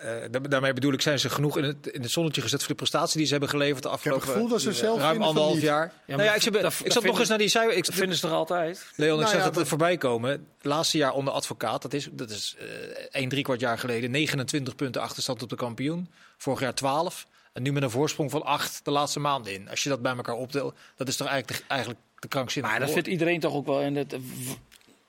[0.03, 2.69] Eh, da- daarmee bedoel ik, zijn ze genoeg in het, in het zonnetje gezet voor
[2.69, 4.99] de prestatie die ze hebben geleverd de heb afgelopen het gevoel dat ze eh, zelf
[4.99, 5.93] ruim anderhalf jaar?
[6.05, 7.75] Ja, nou ja, ik, zat- dat- ik dat zat nog eens naar die cijfer.
[7.77, 8.85] Ik, Dat vinden ze toch altijd?
[8.95, 10.47] Leon, ik Nou zag ja, dat- voorbij komen.
[10.61, 14.75] Laatste jaar onder advocaat, dat is, dat is eh een drie kwart jaar geleden, 29
[14.75, 16.09] punten achterstand op de kampioen.
[16.37, 17.25] Vorig jaar 12.
[17.53, 19.69] En nu met een voorsprong van 8 de laatste maanden in.
[19.69, 22.85] Als je dat bij elkaar opdeelt, dat is toch eigenlijk de, eigenlijk de krankzinnige Maar
[22.85, 23.05] dat woord.
[23.05, 23.81] vindt iedereen toch ook wel.
[23.81, 24.51] En het, w-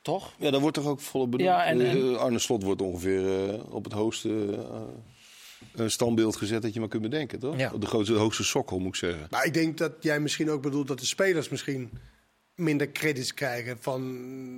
[0.04, 0.32] toch?
[0.38, 1.48] Ja, daar wordt toch ook volop bedoeld.
[1.48, 6.36] Ja, en- en- Eh, Arne Slot wordt ongeveer eh, op het hoogste eh, eh, standbeeld
[6.36, 7.58] gezet dat je maar kunt bedenken, toch?
[7.58, 7.70] Ja.
[7.74, 9.26] Op de grootste, hoogste sokkel, moet ik zeggen.
[9.30, 11.90] Maar ik denk dat jij misschien ook bedoelt dat de spelers misschien
[12.54, 14.02] minder credits krijgen van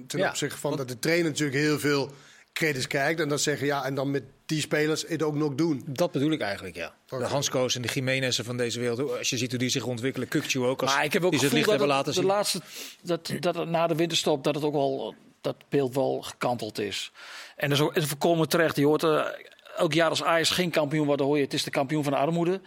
[0.06, 2.10] ten Ja, opzichte van want- dat de trainer natuurlijk heel veel
[2.52, 5.82] credits krijgt en dan zeggen ja en dan met die spelers het ook nog doen.
[5.86, 6.94] Dat bedoel ik eigenlijk, ja.
[7.06, 7.24] De Oké.
[7.24, 9.18] Hansko's en de Jimenez'en van deze wereld.
[9.18, 10.28] Als je ziet hoe die zich ontwikkelen.
[10.28, 10.82] Kukcu ook.
[10.82, 12.36] Als Maar ik heb ook het gevoel licht dat hebben het laten de zien.
[12.36, 12.60] laatste,
[13.02, 15.14] dat, dat na de winterstop dat het ook wel
[15.46, 17.12] dat beeld wel gekanteld is.
[17.56, 18.76] En dat is ook is voorkomen terecht.
[18.76, 19.24] Je hoort eh,
[19.76, 22.12] elk jaar als Ajax geen kampioen wordt, dan hoor je het is de kampioen van
[22.12, 22.60] de armoede.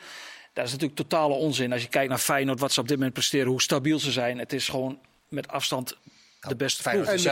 [0.53, 1.73] Dat is natuurlijk totale onzin.
[1.73, 4.37] Als je kijkt naar Feyenoord, wat ze op dit moment presteren, hoe stabiel ze zijn.
[4.37, 5.97] Het is gewoon met afstand
[6.41, 7.23] de beste Feyenoord ploeg.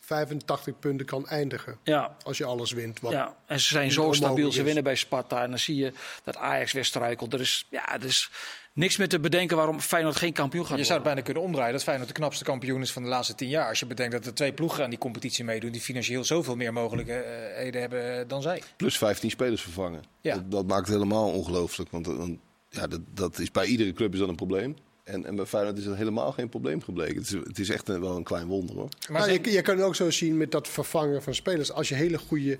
[0.06, 3.00] 85 punten, 85 punten kan eindigen Ja, als je alles wint.
[3.00, 4.52] Wat Ja, en ze zijn zo stabiel.
[4.52, 5.44] Ze winnen bij Sparta.
[5.44, 7.34] En dan zie je dat Ajax weer struikelt.
[7.34, 8.30] Er is, ja, er is
[8.74, 11.14] niks meer te bedenken waarom Feyenoord geen kampioen gaat Je zou het worden.
[11.14, 13.68] bijna kunnen omdraaien dat Feyenoord de knapste kampioen is van de laatste tien jaar.
[13.70, 15.72] Als je bedenkt dat er twee ploegen aan die competitie meedoen.
[15.72, 18.62] Die financieel zoveel meer mogelijkheden hebben eh, dan zij.
[18.78, 20.04] Plus 15 spelers vervangen.
[20.22, 20.36] Ja.
[20.36, 21.92] Dat, dat maakt het helemaal ongelooflijk.
[21.92, 22.40] Want dan,
[22.70, 24.76] ja, dat, dat is bij iedere club is dat een probleem.
[25.06, 27.16] En, en bij Feyenoord is dat helemaal geen probleem gebleken.
[27.16, 28.90] Het is, het is echt een- wel een klein wonder hoor.
[29.10, 31.72] Maar Nou, je, je kan ook zo zien met dat vervangen van spelers.
[31.72, 32.58] Als je hele goede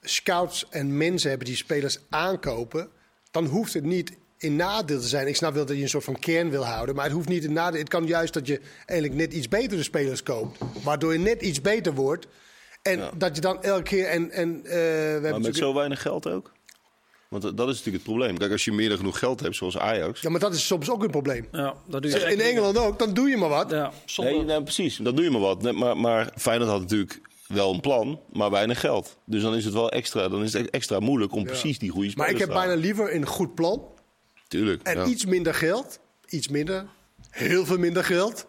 [0.00, 2.88] scouts en mensen hebt die spelers aankopen,
[3.30, 5.26] dan hoeft het niet in nadeel te zijn.
[5.28, 7.44] Ik snap wel dat je een soort van kern wil houden, maar het hoeft niet
[7.44, 7.80] in nadeel.
[7.80, 11.60] Het kan juist dat je eigenlijk net iets betere spelers koopt, waardoor je net iets
[11.60, 12.26] beter wordt.
[12.82, 13.10] En Ja.
[13.16, 16.02] dat je dan elke keer en, en eh, we hebben Maar met natuurlijk- zo weinig
[16.02, 16.52] geld ook?
[17.32, 18.38] Want dat dat is natuurlijk het probleem.
[18.38, 20.20] Kijk, als je meer dan genoeg geld hebt, zoals Ajax.
[20.20, 21.48] Ja, maar dat is soms ook een probleem.
[21.52, 23.70] Ja, dat doe je In Engeland ook, dan doe je maar wat.
[23.70, 24.96] Ja, zonder- Nee, nou, precies.
[24.96, 25.62] Dat doe je maar wat.
[25.62, 29.16] Nee, Maar, maar Feyenoord had natuurlijk wel een plan, maar weinig geld.
[29.24, 32.10] Dus dan is het wel extra, dan is het extra moeilijk om precies die goede
[32.10, 33.82] spelers Maar ik heb bijna liever een goed plan
[34.48, 34.82] Tuurlijk.
[34.82, 35.04] En ja.
[35.04, 35.98] iets minder geld.
[36.28, 36.86] Iets minder.
[37.30, 38.46] Heel veel minder geld.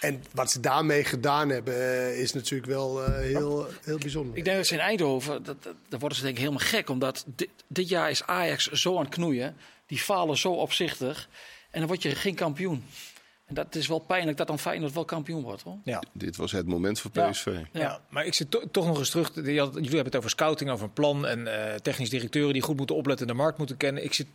[0.00, 4.36] En wat ze daarmee gedaan hebben, eh, is natuurlijk wel eh, heel, heel bijzonder.
[4.36, 6.88] Ik denk dat ze in Eindhoven, dat, dat, daar worden ze denk ik helemaal gek.
[6.88, 9.56] Omdat dit, dit jaar is Ajax zo aan het knoeien.
[9.86, 11.28] Die falen zo opzichtig.
[11.70, 12.84] En dan word je geen kampioen.
[13.46, 15.62] En dat is wel pijnlijk dat dan Feyenoord wel kampioen wordt.
[15.62, 15.76] Hoor.
[15.84, 16.02] ja.
[16.12, 17.10] Dit was het moment voor.
[17.10, 17.46] PSV.
[17.46, 17.62] Ja.
[17.72, 19.30] Ja, maar ik zit to- toch nog eens terug.
[19.34, 22.96] Jullie hebben het over scouting, over een plan en eh, technisch directeuren die goed moeten
[22.96, 24.04] opletten en de markt moeten kennen.
[24.04, 24.26] Ik zit,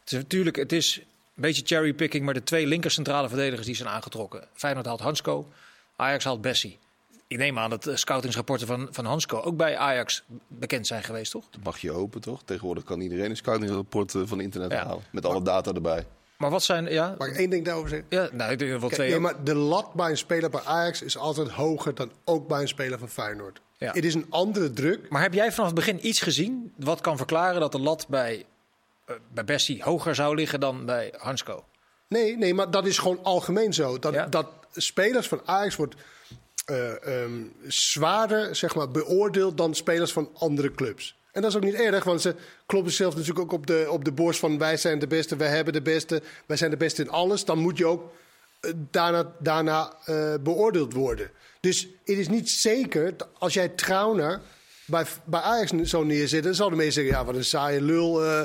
[0.00, 1.00] het is natuurlijk, het is
[1.36, 4.44] een beetje cherrypicking, maar de twee linker centrale verdedigers die zijn aangetrokken.
[4.54, 5.48] Feyenoord haalt Hansko,
[5.96, 6.78] Ajax haalt Bessie.
[7.26, 11.30] Ik neem aan dat de scoutingsrapporten van, van Hansko ook bij Ajax bekend zijn geweest,
[11.32, 11.44] toch?
[11.50, 12.42] Dat mag je open, toch?
[12.44, 14.84] Tegenwoordig kan iedereen een scoutingrapport eh, van internet Ja.
[14.84, 15.02] halen.
[15.12, 16.06] Met alle data erbij.
[16.36, 18.06] Maar wat zijn, ja, Mag ik één ding daarover zeggen?
[18.08, 19.10] ja nou, ik denk wel twee.
[19.10, 22.60] nee, maar de lat bij een speler bij Ajax is altijd hoger dan ook bij
[22.60, 23.60] een speler van Feyenoord.
[23.78, 23.92] Ja.
[23.92, 25.08] Het is een andere druk.
[25.10, 28.34] Maar heb jij vanaf het begin iets gezien wat kan verklaren dat de lat bij,
[28.38, 28.44] eh,
[29.32, 31.64] bij Bessie hoger zou liggen dan bij Hansko?
[32.08, 33.98] Nee, nee, maar dat is gewoon algemeen zo.
[33.98, 34.26] Dat, Ja.
[34.26, 35.94] dat spelers van Ajax wordt
[36.64, 41.20] eh, ehm, zwaarder zeg maar, beoordeeld dan spelers van andere clubs.
[41.32, 42.34] En dat is ook niet erg, want ze
[42.66, 45.48] kloppen zichzelf natuurlijk ook op de, op de borst van wij zijn de beste, wij
[45.48, 47.44] hebben de beste, wij zijn de beste in alles.
[47.44, 48.12] Dan moet je ook
[48.60, 51.30] eh, daarna, daarna eh, beoordeeld worden.
[51.60, 54.40] Dus het is niet zeker, als jij Trauner
[54.84, 58.24] bij, bij Ajax zo neerzetten, dan zouden mensen zeggen, ja, wat een saaie lul.
[58.24, 58.42] eh.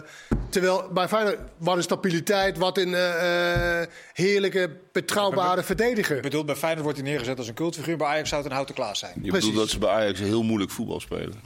[0.50, 6.16] terwijl bij Feyenoord, wat een stabiliteit, wat een eh, eh, heerlijke, betrouwbare verdediger.
[6.16, 7.98] Ik bedoel, bij Feyenoord wordt hij neergezet als een cultfiguur.
[7.98, 9.14] Bij Ajax zou het een houten klaas zijn.
[9.22, 9.48] Je Precies.
[9.48, 11.42] bedoelt dat ze bij Ajax heel moeilijk voetbal spelen.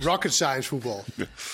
[0.00, 1.04] Rocket science voetbal.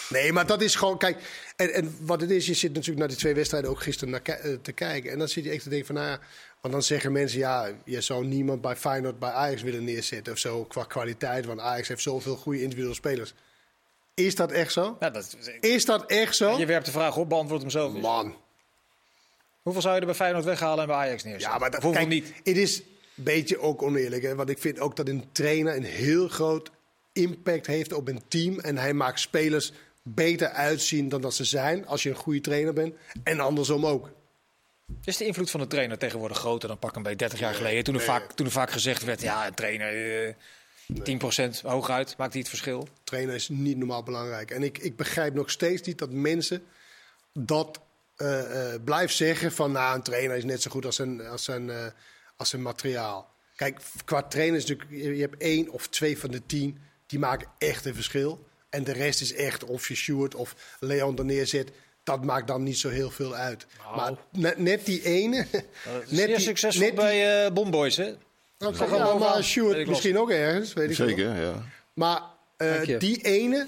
[0.09, 1.19] Nee, maar dat is gewoon, kijk,
[1.57, 4.41] en, en wat het is, je zit natuurlijk naar die twee wedstrijden ook gisteren naar,
[4.63, 5.11] te kijken.
[5.11, 6.19] En dan zit je echt te denken van, nou ja,
[6.65, 10.39] want dan zeggen mensen, ja, je zou niemand bij Feyenoord bij Ajax willen neerzetten of
[10.39, 13.35] zo, qua kwaliteit, want Ajax heeft zoveel goede individuele spelers.
[14.15, 14.97] Is dat echt zo?
[15.01, 16.59] Ja, dat, Is dat echt zo?
[16.59, 17.93] je werpt de vraag op, beantwoord hem zelf.
[17.93, 18.37] Man.
[19.63, 21.51] Hoeveel zou je er bij Feyenoord weghalen en bij Ajax neerzetten?
[21.51, 22.33] Ja, maar dat, hoeveel kijk, niet?
[22.45, 24.23] Het is een beetje ook oneerlijk.
[24.23, 24.35] Hè?
[24.35, 26.71] Want ik vind ook dat een trainer een heel groot
[27.13, 28.59] impact heeft op een team.
[28.61, 29.73] En hij maakt spelers
[30.03, 32.95] beter uitzien dan dat ze zijn als je een goede trainer bent.
[33.23, 34.11] En andersom ook.
[35.05, 37.85] Is de invloed van de trainer tegenwoordig groter dan pak een beetje 30 jaar geleden?
[37.85, 38.09] Toen er, nee.
[38.09, 40.35] vaak, toen er vaak gezegd werd, ja, een trainer eh
[40.87, 42.89] 10% hooguit, maakt hij het verschil?
[43.05, 44.51] Trainer is niet normaal belangrijk.
[44.51, 46.63] En ik, ik begrijp nog steeds niet dat mensen
[47.33, 47.81] dat
[48.17, 49.73] eh blijven zeggen van...
[49.73, 51.87] nou, een trainer is net zo goed als zijn, als zijn, eh,
[52.37, 53.35] als zijn materiaal.
[53.57, 55.03] Kijk, qua trainer is natuurlijk...
[55.03, 58.47] Je je hebt één of twee van de tien, die maken echt een verschil.
[58.69, 61.71] En de rest is echt of je Sjoerd of Leon er neerzet...
[62.05, 63.67] Dat maakt dan niet zo heel veel uit.
[63.97, 65.37] Maar net, net die ene.
[65.53, 65.65] net
[66.09, 68.15] Zeer die- succesvol net die- bij eh Bomboys, hè?
[68.59, 69.87] Nou, Ga ja, gewoon maar wel.
[69.89, 70.73] misschien ook ergens.
[70.73, 71.09] Weet ik wel.
[71.09, 71.63] Zeker, ja.
[71.95, 72.23] Maar
[72.57, 72.97] eh, je.
[72.97, 73.67] die ene,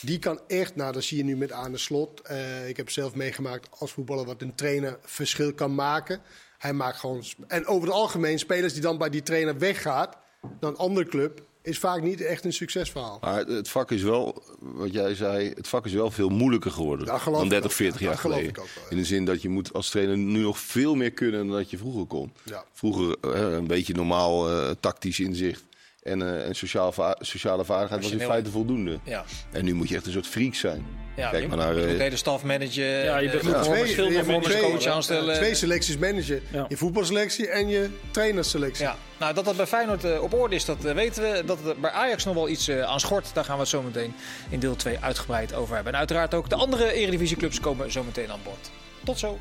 [0.00, 2.20] die kan echt, nou dat zie je nu met Arne Slot.
[2.20, 6.20] Eh, ik heb zelf meegemaakt als voetballer wat een trainer verschil kan maken.
[6.58, 7.24] Hij maakt gewoon.
[7.48, 10.16] En over het algemeen, spelers die dan bij die trainer weggaat
[10.60, 13.18] naar een andere club, is vaak niet echt een succesverhaal.
[13.20, 17.06] Maar het- vak is wel, wat jij zei, het vak is wel veel moeilijker geworden
[17.06, 18.06] dan ik 30, ook, 40 ja.
[18.06, 18.48] jaar geleden.
[18.58, 18.90] ook ja.
[18.90, 21.70] In de zin dat je moet als trainer nu nog veel meer kunnen dan dat
[21.70, 22.32] je vroeger kon.
[22.72, 25.62] Vroeger eh, een beetje normaal eh, tactisch inzicht
[26.04, 28.98] en, eh, en sociaal va- sociale vaardigheid was in feite voldoende.
[29.04, 29.24] Ja.
[29.52, 30.86] En nu moet je echt een soort freak zijn.
[31.16, 31.72] Ja, Kijk maar naar...
[31.74, 32.84] moet eh, de hele staf managen.
[32.84, 35.34] Ja, je eh, moet twee- veel twee- coach aanstellen.
[35.34, 36.42] Twee selecties managen.
[36.52, 36.64] Ja.
[36.68, 38.84] Je voetbalselectie en je trainerselectie.
[38.84, 41.42] Ja, nou dat dat bij Feyenoord op orde is, dat weten we.
[41.46, 43.30] Dat het bij Ajax nog wel iets aan schort.
[43.34, 44.14] Daar gaan we het zo meteen
[44.48, 45.92] in deel 2 uitgebreid over hebben.
[45.92, 48.70] En uiteraard ook de andere eredivisieclubs komen zo meteen aan boord.
[49.04, 49.38] Tot zo.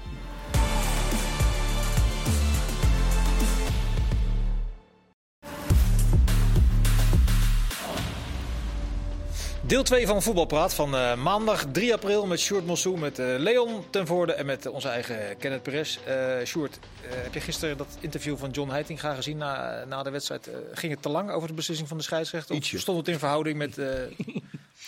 [9.74, 13.84] Deel 2 van Voetbalpraat van eh, maandag 3 april met Sjoerd Mossou, met eh, Leon
[13.90, 15.98] ten Voorde en met onze eigen Kenneth Perez.
[16.06, 20.10] Eh Sjoerd, eh, heb je gisteren dat interview van John Heitinga gezien na, na de
[20.10, 20.48] wedstrijd?
[20.48, 22.56] Eh, ging het te lang over de beslissing van de scheidsrechter?
[22.56, 23.86] Of stond het in verhouding met eh,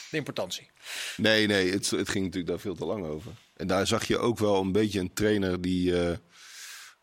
[0.09, 0.69] de importantie?
[1.17, 3.31] Nee, nee, het, het ging natuurlijk daar veel te lang over.
[3.55, 6.17] En daar zag je ook wel een beetje een trainer die, eh,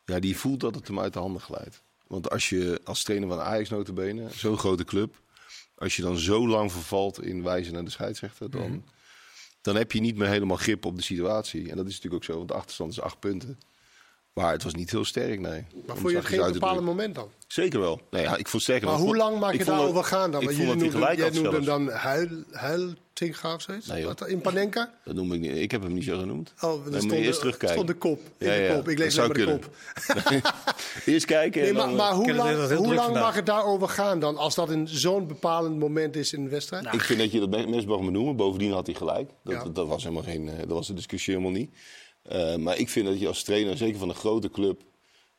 [0.05, 1.83] ja, die voelt dat het hem uit de handen glijdt.
[2.07, 5.22] Want als je als trainer van Ajax notabene, zo'n grote club...
[5.83, 8.51] als je dan zo lang vervalt in wijzen naar de scheidsrechter...
[8.51, 8.85] dan,
[9.61, 11.71] dan heb je niet meer helemaal grip op de situatie.
[11.71, 13.59] En dat is natuurlijk ook zo, want de achterstand is acht punten.
[14.33, 15.65] Maar het was niet heel sterk, nee.
[15.87, 17.29] Maar vond je het geen bepaalde moment dan?
[17.47, 18.01] Zeker wel.
[18.11, 20.41] Nee, ja, ik vond sterker Maar hoe vond- lang mag je dat- daarover gaan dan?
[20.41, 23.87] Ik Want vond dat hij jullie gelijk jij noemde hem dan Huil, Huiltinga of zoiets?
[23.87, 24.95] Nee, in Panenka?
[25.05, 25.57] Dat noem ik niet.
[25.57, 26.53] Ik heb hem niet zo genoemd.
[26.57, 27.77] Oh, Dan moet je stond, eerst de- terugkijken.
[27.79, 28.21] stond de kop.
[28.39, 28.89] In Ja, de kop.
[28.89, 29.71] Ik lees alleen de kop.
[31.05, 34.21] Eerst kijken Nee, en maar, dan, maar eh, hoe lang, hoe mag het daarover gaan
[34.21, 34.37] dan?
[34.37, 36.83] Als dat in zo'n bepalend moment is in de wedstrijd?
[36.85, 38.37] Nou, Ik vind dat je dat me- mes mag benoemen.
[38.37, 39.31] Bovendien had hij gelijk.
[39.73, 41.71] Dat, was helemaal geen, eh, dat was de discussie helemaal niet.
[42.23, 44.83] Eh, maar ik vind dat je als trainer, zeker van een grote club,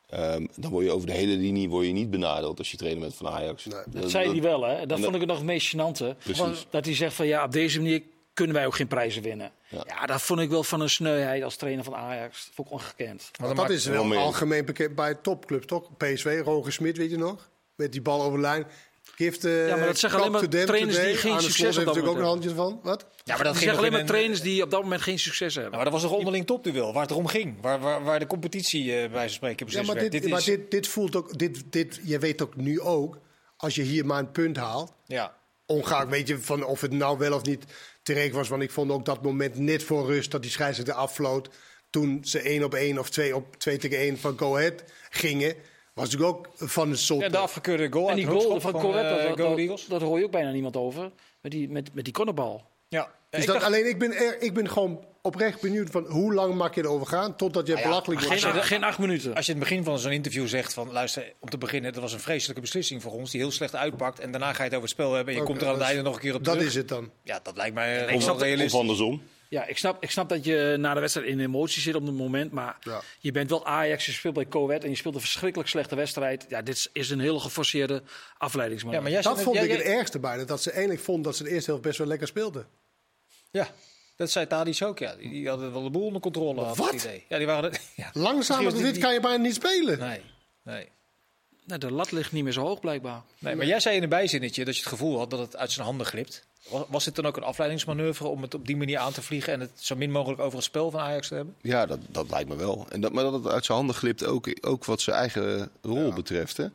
[0.10, 3.02] ehm, dan word je over de hele linie word je niet benadeeld als je trainer
[3.02, 3.65] bent van Ajax.
[3.65, 3.84] Nee.
[3.88, 4.86] Dat zei hij wel, hè?
[4.86, 6.17] Dat vond ik het nog het meest gênante.
[6.24, 6.65] Precies.
[6.69, 8.02] Dat hij zegt van ja, op deze manier
[8.34, 9.52] kunnen wij ook geen prijzen winnen.
[9.67, 9.84] Ja.
[9.88, 12.46] Ja, dat vond ik wel van een sneuheid als trainer van Ajax.
[12.46, 13.30] Dat vond ik ongekend.
[13.32, 14.19] Dan dat is wel wel mee.
[14.19, 15.98] algemeen bekend bij topclubs, toch?
[15.98, 17.50] PSV, Roger Smit, weet je nog?
[17.76, 18.65] Met die bal over de lijn.
[19.15, 22.13] Gift, eh, Ja, maar dat zeggen alleen maar trainers die geen Arne succes dat natuurlijk
[22.13, 22.80] ook een handje van.
[22.84, 23.06] Wat?
[23.23, 25.19] Ja, maar dat Ik ging zeg nog alleen maar trainers die op dat moment geen
[25.19, 25.71] succes hebben.
[25.71, 27.62] Ja, maar dat was toch onderling topduel, waar het erom ging.
[27.62, 30.12] Waar, waar, waar de competitie eh, bij van spreken Ja, beslist maar werd.
[30.12, 31.38] dit, Dit maar is- dit, dit voelt ook...
[31.38, 33.17] Dit, dit, je weet ook nu ook,
[33.58, 34.93] als je hier maar een punt haalt...
[35.08, 35.36] ja.
[35.65, 37.63] Ongeacht weet je van of het nou wel of niet
[38.04, 38.47] terecht was.
[38.47, 41.49] Want ik vond ook dat moment net voor rust dat die scheidsrechter afvloot.
[41.89, 45.56] Toen ze één op één of twee op twee tegen één van Go Ahead gingen.
[45.93, 47.21] Was natuurlijk ook van een soort.
[47.21, 50.17] ja, de afgekeurde goal en die goal van van, Corret, eh, dat, dat, dat hoor
[50.19, 51.12] je ook bijna niemand over.
[51.41, 52.63] Met die, met, met die cornerbal.
[52.88, 53.12] Ja.
[53.29, 56.34] dus ik dat, dacht- alleen ik ben, er, ik ben gewoon oprecht benieuwd van hoe
[56.34, 58.41] lang mag je erover gaan totdat je ja, belachelijk wordt.
[58.41, 59.36] Geen, je- geen acht minuten.
[59.36, 62.01] Als je in het begin van zo'n interview zegt van luister, om te beginnen, dat
[62.01, 64.19] was een vreselijke beslissing voor ons die heel slecht uitpakt.
[64.19, 65.79] En daarna ga je het over het spel hebben en je komt er aan het
[65.79, 66.69] dat is- einde nog een keer op Dat terug.
[66.69, 67.10] is het dan.
[67.23, 68.79] Ja, dat lijkt mij eh, Of realistisch.
[68.79, 69.21] andersom.
[69.49, 72.13] Ja, ik snap, ik snap dat je na de wedstrijd in emotie zit op het
[72.15, 72.51] moment.
[72.51, 73.01] Maar Ja.
[73.19, 76.45] je bent wel Ajax, je speelt bij Coët en je speelt een verschrikkelijk slechte wedstrijd.
[76.49, 78.03] Ja, dit is- is een heel geforceerde
[78.38, 78.97] afleidingsmanier.
[78.97, 80.43] Ja, maar jij Dat vond jij- ik het ergste bijna.
[80.43, 82.67] Dat ze eigenlijk vond dat ze de eerste helft best wel lekker speelden.
[83.51, 83.67] Ja,
[84.15, 84.99] dat zei Tadic ook.
[84.99, 85.15] Ja.
[85.15, 86.62] Die, die hadden wel de boel onder controle.
[86.62, 86.91] had Wat?
[86.91, 87.25] het idee.
[87.29, 87.71] Ja, die waren...
[87.95, 88.10] Ja.
[88.13, 89.99] Langzamer dan dit die- kan je bijna niet spelen.
[89.99, 90.21] Nee,
[90.63, 90.89] nee.
[91.65, 93.21] Nou, de lat ligt niet meer zo hoog blijkbaar.
[93.39, 93.56] nee.
[93.56, 95.86] Maar jij zei in een bijzinnetje dat je het gevoel had dat het uit zijn
[95.86, 96.45] handen glipt.
[96.69, 99.54] Was, was dit dan ook een afleidingsmanoeuvre om het op die manier aan te vliegen...
[99.54, 101.56] en het zo min mogelijk over het spel van Ajax te hebben?
[101.62, 102.86] Ja, dat, dat lijkt me wel.
[102.89, 106.13] En dat, maar dat het uit zijn handen glipt ook, ook wat zijn eigen rol
[106.13, 106.58] betreft.
[106.58, 106.65] Hè.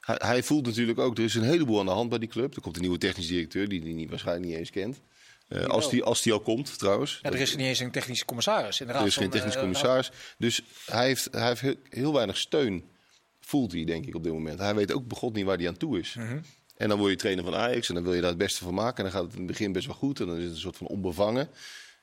[0.00, 2.54] Hij, hij voelt natuurlijk ook, er is een heleboel aan de hand bij die club.
[2.54, 5.00] Er komt een nieuwe technisch directeur die hij niet, waarschijnlijk niet eens kent.
[5.48, 7.18] Eh, als, die, als die al komt, trouwens.
[7.22, 8.80] Ja, er is niet eens een technische commissaris.
[8.80, 10.10] Inderdaad, Er is geen technisch eh, commissaris.
[10.38, 12.84] Dus hij heeft, hij heeft heel weinig steun,
[13.40, 14.58] voelt hij denk ik op dit moment.
[14.58, 16.14] Hij weet ook begot niet waar hij aan toe is.
[16.18, 16.38] Mhm.
[16.76, 18.74] En dan word je trainer van Ajax en dan wil je daar het beste van
[18.74, 18.96] maken.
[18.96, 20.58] En dan gaat het in het begin best wel goed en dan is het een
[20.58, 21.48] soort van onbevangen.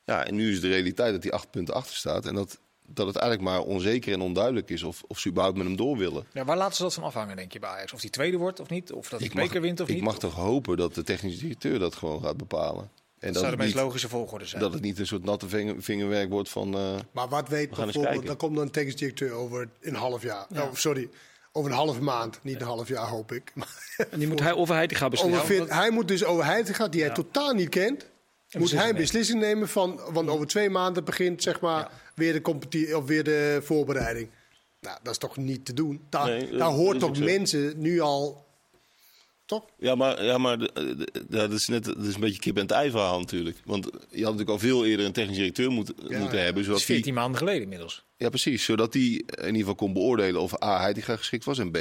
[0.04, 2.26] Ja, en nu is de realiteit dat hij acht punten achter staat.
[2.26, 5.66] En dat, dat het eigenlijk maar onzeker en onduidelijk is of, of ze überhaupt met
[5.66, 6.26] hem door willen.
[6.32, 7.92] Ja, waar laten ze dat van afhangen, denk je, bij Ajax?
[7.92, 8.92] Of die tweede wordt of niet?
[8.92, 10.04] Of dat hij beker wint of ik niet?
[10.04, 12.90] mag toch hopen dat de technisch directeur dat gewoon gaat bepalen.
[13.20, 14.62] En dat zou de meest niet, logische volgorde zijn.
[14.62, 16.74] dat het niet een soort natte vinger- vingerwerk wordt van...
[16.74, 19.94] eh, Maar wat weet We gaan bijvoorbeeld, dan komt dan een technisch directeur over een
[19.94, 20.46] half jaar.
[20.54, 21.08] Oh, sorry,
[21.52, 22.38] over een half maand.
[22.42, 23.52] Niet een half jaar, hoop ik.
[24.10, 25.42] En die moet hij over hij die gaat beslissen.
[25.60, 28.06] over hij moet dus over Heitinga, die hij totaal niet kent,
[28.58, 32.40] moet hij een beslissing nemen van, want over twee maanden begint zeg maar weer de
[32.40, 34.28] competitie of weer de voorbereiding.
[34.80, 36.00] Nou, dat is toch niet te doen.
[36.08, 38.46] Daar, Nee, daar hoort toch mensen nu al.
[39.48, 39.64] Toch?
[39.78, 42.62] Ja, maar, ja, maar de- de- dat, is net, dat is een beetje kip en
[42.62, 43.56] het ei verhaal natuurlijk.
[43.64, 43.90] Want je
[44.24, 46.44] had natuurlijk al veel eerder een technisch directeur moet, moeten ja.
[46.44, 46.54] hebben.
[46.54, 48.04] dat Zodat die, 14 maanden geleden inmiddels.
[48.16, 48.64] ja, precies.
[48.64, 51.58] Zodat hij in ieder geval kon beoordelen of A, Heitinga geschikt was.
[51.58, 51.78] En B,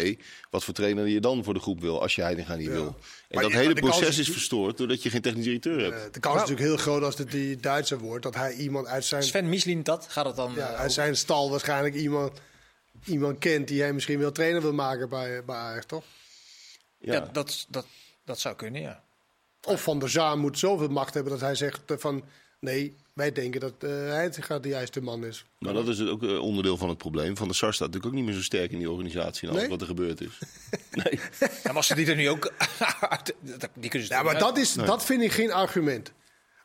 [0.50, 2.86] wat voor trainer je dan voor de groep wil als je Heitinga niet wil.
[2.88, 2.96] En
[3.30, 5.96] Maar dat ja, hele proces is- is verstoord doordat je geen technisch directeur hebt.
[6.06, 8.88] Eh, de kans is natuurlijk heel groot als het die Duitser wordt, dat hij iemand
[8.88, 10.54] uit zijn, Sven Mislin dat, gaat het dan...
[10.56, 12.32] ja, eh, uit zijn stal waarschijnlijk iemand,
[13.06, 16.04] iemand kent die hij misschien wil trainer wil maken bij, bij Ajax, toch?
[16.98, 17.14] Ja.
[17.14, 17.86] ja, dat, dat,
[18.26, 19.04] dat zou kunnen, ja.
[19.64, 22.24] Of Van der Zaar moet zoveel macht hebben dat hij zegt eh, van...
[22.60, 25.46] Nee, wij denken dat eh Heitinga de juiste man is.
[25.60, 27.38] Maar dat is ook eh, onderdeel van het probleem.
[27.38, 29.62] Van der Sar staat natuurlijk ook niet meer zo sterk in die organisatie en alles
[29.62, 29.70] Nee?
[29.72, 30.38] wat er gebeurd is.
[31.04, 31.20] nee.
[31.40, 32.54] Ja, maar als ze die er nu ook...
[33.40, 36.12] dat- die kunnen ze Ja, maar dat, is, dat vind ik geen argument.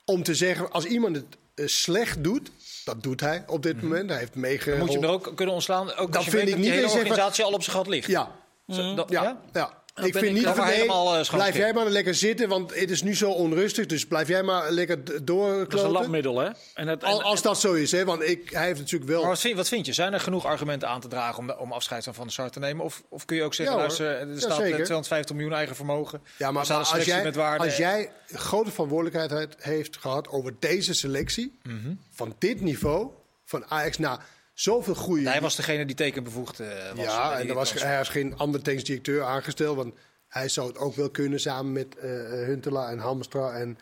[0.04, 1.16] Om te zeggen, als iemand
[1.54, 2.50] het slecht doet...
[2.84, 4.10] Dat doet hij op dit moment.
[4.10, 4.84] Hij heeft meegeholpen.
[4.86, 5.94] Moet je hem er ook kunnen ontslaan?
[5.94, 7.76] Ook als je vind weet ik dat niet hele eens zeggen- organisatie al op zijn
[7.76, 8.06] gat ligt.
[8.08, 8.34] Ja,
[8.68, 9.40] Zo, dat- ja, ja?
[9.52, 9.81] ja.
[9.94, 12.74] Dan Ik vind ik niet van nee, helemaal, eh, blijf jij maar lekker zitten, want
[12.81, 13.87] het is nu zo onrustig.
[13.87, 15.90] Dus blijf jij maar lekker d- Dat is een doorkloten.
[15.90, 16.48] labmiddel, hè?
[16.74, 18.05] En het, en- Al- Als dat zo is, hè?
[18.05, 19.20] Want ik, hij heeft natuurlijk wel...
[19.20, 19.92] Maar wat vind, wat vind je?
[19.92, 22.59] Zijn er genoeg argumenten aan te dragen om, om afscheid van Van der Sar te
[22.59, 22.85] nemen?
[22.85, 24.74] Of, of kun je ook zeggen, Ja, luister, er Ja, staat eh, zeker.
[24.85, 26.22] 250 miljoen eigen vermogen.
[26.38, 27.64] Ja, maar, als, jij, met waarde.
[27.64, 31.94] als jij grote verantwoordelijkheid heeft gehad over deze selectie, Mhm.
[32.11, 33.09] van dit niveau,
[33.44, 34.20] van Ajax, na
[34.52, 35.28] zoveel goede...
[35.28, 37.04] Hij was degene die tekenbevoegd eh, was.
[37.04, 39.94] ja, en er was, hij was geen andere technisch directeur aangesteld, want
[40.28, 43.78] hij zou het ook wel kunnen samen met eh eh, Huntelaar en Hamstra en,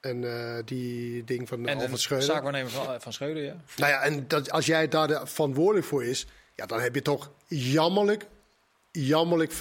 [0.00, 0.20] en
[0.64, 2.28] die ding van En Alfred de Schreuder.
[2.28, 3.56] zaakwaarnemer van, van Schreuder, ja.
[3.76, 7.02] Nou ja, en dat, als jij daar de verantwoordelijk voor is, ja, dan heb je
[7.02, 8.26] toch jammerlijk,
[8.90, 9.52] jammerlijk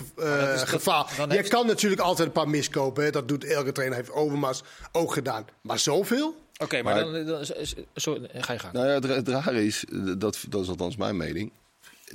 [0.65, 1.13] gevaar.
[1.17, 3.03] je heeft- kan natuurlijk altijd een paar miskopen.
[3.03, 3.09] Hè.
[3.09, 5.45] Dat doet elke trainer, heeft Overmars ook gedaan.
[5.61, 6.35] Maar zoveel?
[6.61, 7.45] Oké, maar, Maar- dan, dan
[7.95, 8.73] sorry, ga je gang.
[8.73, 11.51] Nou ja, het, het rare is, eh, dat, dat is althans mijn mening.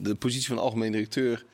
[0.01, 1.45] De positie van algemeen directeur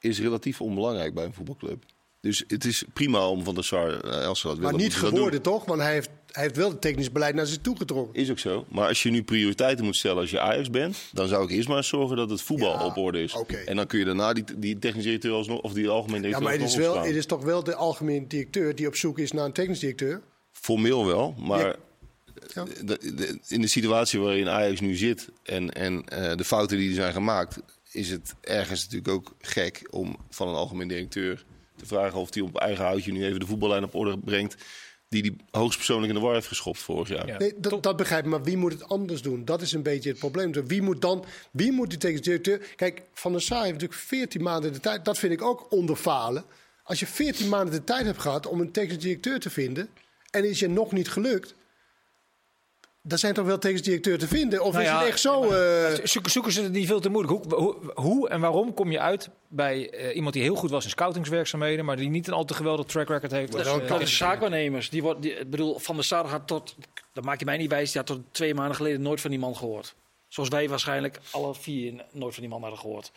[0.00, 1.84] is relatief onbelangrijk bij een voetbalclub.
[2.20, 5.00] Dus het is prima om Van der Sar, als ze dat Maar willen, niet ze
[5.00, 5.64] dat geworden, toch?
[5.64, 8.14] Want hij heeft, hij heeft wel het technisch beleid naar zich toe getrokken.
[8.20, 8.64] Is ook zo.
[8.68, 11.68] Maar als je nu prioriteiten moet stellen als je Ajax bent, dan zou ik eerst
[11.68, 13.34] maar zorgen dat het voetbal Ja, op orde is.
[13.34, 13.56] oké.
[13.56, 16.42] En dan kun je daarna die, die technisch directeur alsnog, of die algemeen Ja, directeur
[16.48, 19.18] maar het is, alsnog wel, het is toch wel de algemene directeur die op zoek
[19.18, 20.20] is naar een technisch directeur?
[20.52, 21.76] Formeel wel, maar Ja.
[22.84, 26.88] De- de- in de situatie waarin Ajax nu zit en, en eh, de fouten die
[26.88, 27.58] er zijn gemaakt,
[27.92, 31.44] is het ergens natuurlijk ook gek om van een algemeen directeur
[31.76, 34.56] te vragen of hij op eigen houtje nu even de voetballijn op orde brengt.
[35.08, 37.26] Die die hoogstpersoonlijk in de war heeft geschopt vorig jaar.
[37.26, 37.38] Ja.
[37.38, 39.44] Nee, dat, dat begrijp ik, maar wie moet het anders doen?
[39.44, 40.52] Dat is een beetje het probleem.
[40.52, 42.58] Dus Wie moet dan, wie moet die technisch directeur...
[42.76, 45.04] Kijk, Van der Sar heeft natuurlijk 14 maanden de tijd.
[45.04, 46.44] Dat vind ik ook onderfalen.
[46.82, 49.88] Als je 14 maanden de tijd hebt gehad om een technisch directeur te vinden...
[50.30, 51.54] en is je nog niet gelukt...
[53.02, 54.62] dan zijn toch wel technisch directeur te vinden?
[54.62, 55.50] Of Nou is ja, het echt zo...
[55.50, 57.44] eh, Zoeken, zoeken ze het niet veel te moeilijk?
[57.44, 60.84] Hoe, hoe, hoe en waarom kom je uit bij eh, iemand die heel goed was
[60.84, 63.54] in scoutingswerkzaamheden, maar die niet een al te geweldig track record heeft?
[63.54, 66.46] als, dan eh, kan de zaakwaarnemers, die wordt, die, ik bedoel, Van der Sar had
[66.46, 66.76] tot,
[67.12, 69.38] dat maak je mij niet wijs, die had tot twee maanden geleden nooit van die
[69.38, 69.94] man gehoord.
[70.28, 73.10] Zoals wij waarschijnlijk alle vier nooit van die man hadden gehoord.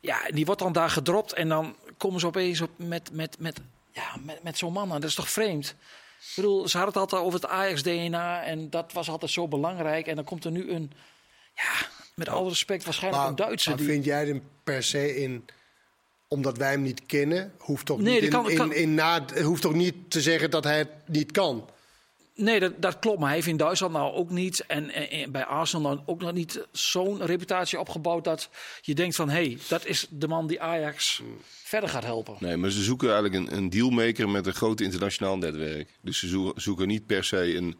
[0.00, 3.60] Ja, die wordt dan daar gedropt en dan komen ze opeens op met, met, met,
[3.92, 5.00] ja, met, met zo'n man aan.
[5.00, 5.74] Dat is toch vreemd?
[6.20, 10.06] Ik bedoel, ze hadden het altijd over het Ajax-DNA en dat was altijd zo belangrijk.
[10.06, 10.92] En dan komt er nu een,
[11.54, 13.70] ja, met alle respect, waarschijnlijk Maar, een Duitser.
[13.70, 15.44] maar die, vind jij hem per se in
[16.28, 19.74] omdat wij hem niet kennen, hoeft toch, Nee, niet, in, kan- in, na, hoeft toch
[19.74, 21.68] niet te zeggen dat hij het niet kan?
[22.34, 23.18] Nee, dat, dat klopt.
[23.18, 24.64] Maar hij heeft in Duitsland nou ook niet.
[24.66, 28.48] En, en- en bij Arsenal dan ook nog niet zo'n reputatie opgebouwd dat
[28.80, 31.22] je denkt van hé, hey, dat is de man die Ajax
[31.66, 32.36] verder gaat helpen.
[32.38, 35.98] Nee, maar ze zoeken eigenlijk een, een dealmaker met een groot internationaal netwerk.
[36.02, 37.76] Dus ze zoeken, niet per se een,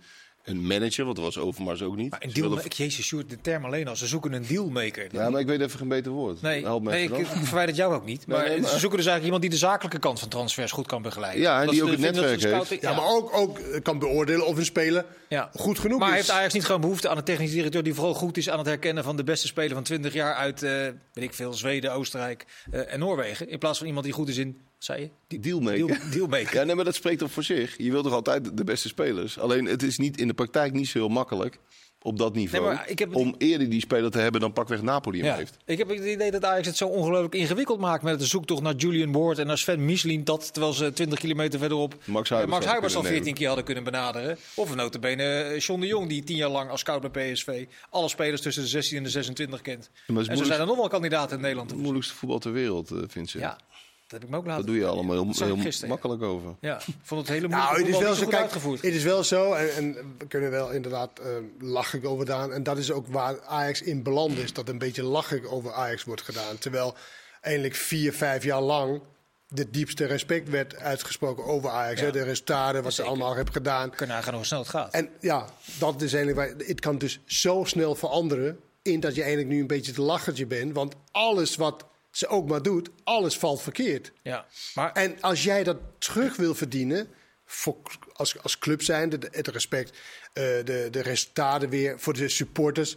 [0.47, 2.11] een manager, want dat was Overmars ook niet.
[2.11, 3.97] Maar een Ze willen- deal, jezus, Sjoerd, de term alleen al.
[3.97, 5.09] Ze zoeken een dealmaker.
[5.13, 6.43] Ja, maar ik weet even geen beter woord.
[6.43, 8.27] Nee, Help me nee ik, verwijder het jou ook niet.
[8.27, 10.87] Maar, nee, maar- ze zoeken dus eigenlijk iemand die de zakelijke kant van transfers goed
[10.87, 11.41] kan begeleiden.
[11.43, 12.81] Ja, en die ook het netwerk heeft.
[12.83, 15.51] Ja, maar ook, ook eh, kan beoordelen of een speler Ja.
[15.55, 16.15] goed genoeg Maar is.
[16.15, 18.67] heeft Ajax niet gewoon behoefte aan een technisch directeur die vooral goed is aan het
[18.67, 20.71] herkennen van de beste speler van 20 jaar uit, eh
[21.13, 23.49] weet ik veel, Zweden, Oostenrijk eh, en Noorwegen?
[23.49, 25.09] In plaats van iemand die goed is in, zei je?
[25.29, 25.87] Die, Dealmaker.
[25.87, 26.55] deal, dealmaker.
[26.55, 27.75] Ja, nee, maar dat spreekt toch voor zich.
[27.79, 29.39] Je wilt toch altijd de beste spelers.
[29.39, 31.59] Alleen het is niet in de praktijk niet zo heel makkelijk
[32.03, 32.75] op dat niveau.
[32.75, 35.37] Nee, heb om eerder die speler te hebben dan pakweg Napoli hem Ja.
[35.37, 35.57] heeft.
[35.65, 38.75] Ik heb het idee dat Ajax het zo ongelooflijk ingewikkeld maakt met de zoektocht naar
[38.75, 40.25] Julian Ward en naar Sven Mislin.
[40.25, 43.35] Dat terwijl ze 20 kilometer verderop Max Huibers Max Huibers al kunnen 14 nemen.
[43.39, 44.39] keer hadden kunnen benaderen.
[44.55, 47.65] Of een notabene eh, John de Jong die 10 jaar lang als scout bij PSV
[47.91, 49.91] alle spelers tussen de 16 en de 26 kent.
[50.07, 51.71] Maar En zo zijn er nog wel kandidaten in Nederland.
[51.71, 53.39] Het moeilijkste voetbal ter wereld, eh, vindt ze.
[53.39, 53.59] Ja,
[54.07, 56.55] dat heb ik me ook laten Dat doe je allemaal heel, makkelijk over.
[56.61, 58.83] Ja, ik vond het hele moeilijke Nou, het is wel niet zo, kijk, uitgevoerd.
[58.83, 61.27] het is wel zo, en, en we kunnen wel inderdaad eh
[61.61, 62.53] lachen over gedaan.
[62.53, 66.05] En dat is ook waar Ajax in beland is, dat een beetje lachig over Ajax
[66.05, 66.59] wordt gedaan.
[66.59, 66.95] Terwijl
[67.41, 69.01] eigenlijk vier, vijf jaar lang
[69.49, 72.01] de diepste respect werd uitgesproken over Ajax.
[72.01, 72.07] Ja.
[72.07, 73.91] Hè, de resultaten, wat ze allemaal hebben gedaan.
[73.91, 74.93] Kunnen nagaan hoe snel het gaat.
[74.93, 78.61] En ja, dat is eigenlijk waar, het kan dus zo snel veranderen.
[78.83, 80.75] In dat je eigenlijk nu een beetje te lachertje bent.
[80.75, 81.85] Want alles wat
[82.17, 84.13] ze ook maar doet, alles valt verkeerd.
[84.23, 87.09] ja, maar En als jij dat terug wil verdienen,
[87.45, 87.77] voor,
[88.13, 89.91] als, als club zijnde, de- het respect,
[90.33, 92.97] eh, de, de resultaten weer voor de supporters.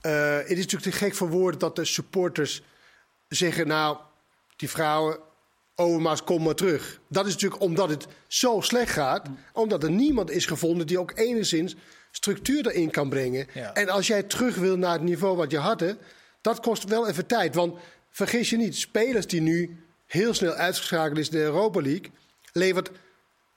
[0.00, 2.62] Eh, het is natuurlijk te gek voor woorden dat de supporters
[3.28, 3.96] zeggen, nou,
[4.56, 5.18] die vrouwen,
[5.74, 7.00] Overmars, kom maar terug.
[7.08, 11.12] Dat is natuurlijk omdat het zo slecht gaat, omdat er niemand is gevonden die ook
[11.14, 11.74] enigszins
[12.10, 13.46] structuur erin kan brengen.
[13.54, 13.74] Ja.
[13.74, 15.92] En als jij terug wil naar het niveau wat je had, hè,
[16.40, 17.54] dat kost wel even tijd.
[17.54, 17.78] Want
[18.18, 19.76] vergis je niet, spelers die nu
[20.06, 22.10] heel snel uitgeschakeld is in de Europa League,
[22.52, 22.90] levert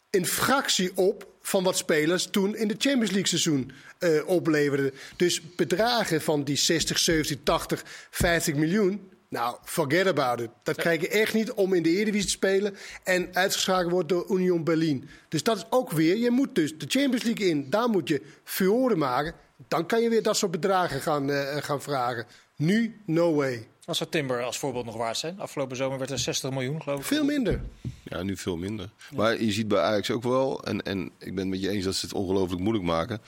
[0.10, 4.94] een fractie op van wat spelers toen in de Champions League seizoen eh, opleverden.
[5.16, 9.10] Dus bedragen van die 60, 70, 80, 50 miljoen.
[9.28, 10.50] Nou, forget about it.
[10.64, 14.26] Dat krijg je echt niet om in de Eredivisie te spelen en uitgeschakeld wordt door
[14.30, 15.10] Union Berlin.
[15.30, 17.70] Dus dat is ook weer, je moet dus de Champions League in.
[17.70, 19.34] Daar moet je furoren maken.
[19.68, 22.26] Dan kan je weer dat soort bedragen gaan, eh, gaan vragen.
[22.56, 23.71] Nu, no way.
[23.86, 25.40] Wat zou Timber als voorbeeld nog waard zijn?
[25.40, 27.06] Afgelopen zomer werd er 60 miljoen, geloof ik.
[27.06, 27.62] Veel minder.
[28.04, 28.90] Ja, nu veel minder.
[29.16, 31.86] Maar je ziet bij Ajax ook wel, en, en ik ben het met je eens
[31.86, 33.22] dat ze het ongelooflijk moeilijk maken.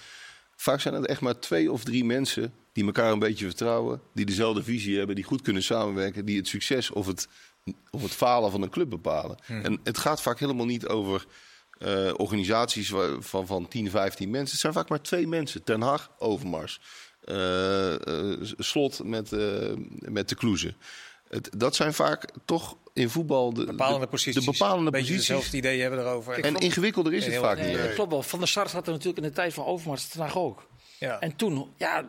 [0.56, 4.26] Vaak zijn het echt maar twee of drie mensen die elkaar een beetje vertrouwen, die
[4.26, 7.28] dezelfde visie hebben, die goed kunnen samenwerken, die het succes of het,
[7.92, 9.38] of het falen van een club bepalen.
[9.48, 11.26] En het gaat vaak helemaal niet over
[11.78, 14.52] eh, organisaties van, van 10, 15 mensen.
[14.52, 15.64] Het zijn vaak maar twee mensen.
[15.64, 16.80] Ten Hag, Overmars.
[17.26, 19.40] Eh, eh, Slot met, eh,
[20.00, 20.74] met de Kloeze.
[21.30, 24.46] Het, dat zijn vaak toch in voetbal de, Bepalende de, posities.
[24.46, 25.28] de bepalende Beetje posities.
[25.28, 26.44] hetzelfde idee hebben erover.
[26.44, 27.78] En ingewikkelder is het vaak nee, niet.
[27.78, 28.24] Dat klopt wel.
[28.24, 30.68] Van der Sar had er natuurlijk in de tijd van Overmars ten Hag ook.
[30.98, 31.20] ja.
[31.20, 32.06] En toen ja,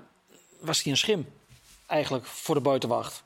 [0.61, 1.27] was hij een schim.
[1.87, 3.25] Eigenlijk voor de buitenwacht.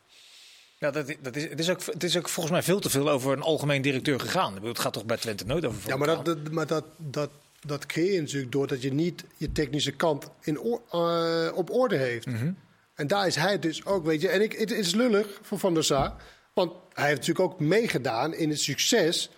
[0.78, 3.10] Ja, dat, dat is, het, is ook, het is ook volgens mij veel te veel
[3.10, 4.48] over een algemeen directeur gegaan.
[4.48, 6.84] Ik bedoel, Het gaat toch bij Twente nooit over Ja, maar dat, dat, maar dat,
[6.96, 7.30] dat,
[7.66, 11.96] dat creëer je natuurlijk doordat je niet je technische kant in oor- eh, op orde
[11.96, 12.26] heeft.
[12.26, 12.52] Mhm.
[12.94, 14.28] En daar is hij dus ook, weet je.
[14.28, 16.14] En ik, het is lullig voor Van der Sar.
[16.54, 19.30] Want hij heeft natuurlijk ook meegedaan in het succes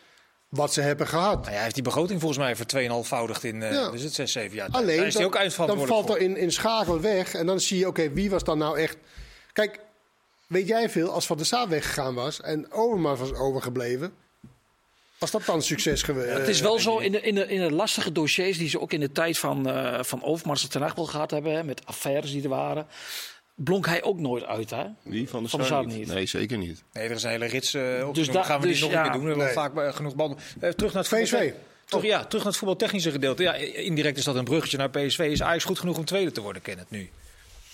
[0.48, 1.34] wat ze hebben gehad.
[1.34, 3.90] Nou ja, hij heeft die begroting volgens mij voor 2,5voudigd in Ja.
[3.90, 4.68] dus het 6, 7 jaar.
[4.70, 5.32] Alleen, Daar is hij dan,
[5.68, 7.34] ook dan valt er in, in schakel weg.
[7.34, 8.96] En dan zie je, oké, wie was dan nou echt...
[9.52, 9.80] Kijk,
[10.46, 12.40] weet jij veel, als Van der Sar weggegaan was...
[12.40, 14.12] en Overmars was overgebleven...
[15.20, 16.32] was dat dan een succes geweest?
[16.38, 18.92] het is wel zo in de, in, de, in de lastige dossiers die ze ook
[18.92, 21.52] in de tijd van, eh van Overmars en ten Hag wel gehad hebben.
[21.52, 22.86] Hè, met affaires die er waren.
[23.54, 24.70] Blonk hij ook nooit uit.
[24.70, 24.84] Hè?
[25.02, 25.96] Wie van de Van Sar niet?
[25.96, 26.06] niet.
[26.08, 26.82] Nee, zeker niet.
[26.92, 28.14] Nee, er is een hele rits uh, op.
[28.14, 28.98] Dus Dus da- gaan we dus die nog ja.
[28.98, 29.22] een keer doen.
[29.22, 29.54] We hebben Nee.
[29.54, 30.38] vaak eh, genoeg banden.
[30.60, 31.30] Eh, terug naar het PSV.
[31.32, 33.42] voetbal- Terug, ja, terug naar het voetbaltechnische gedeelte.
[33.42, 35.18] Ja, indirect is dat een bruggetje naar PSV.
[35.18, 37.10] Is Ajax goed genoeg om tweede te worden, Kenneth, nu?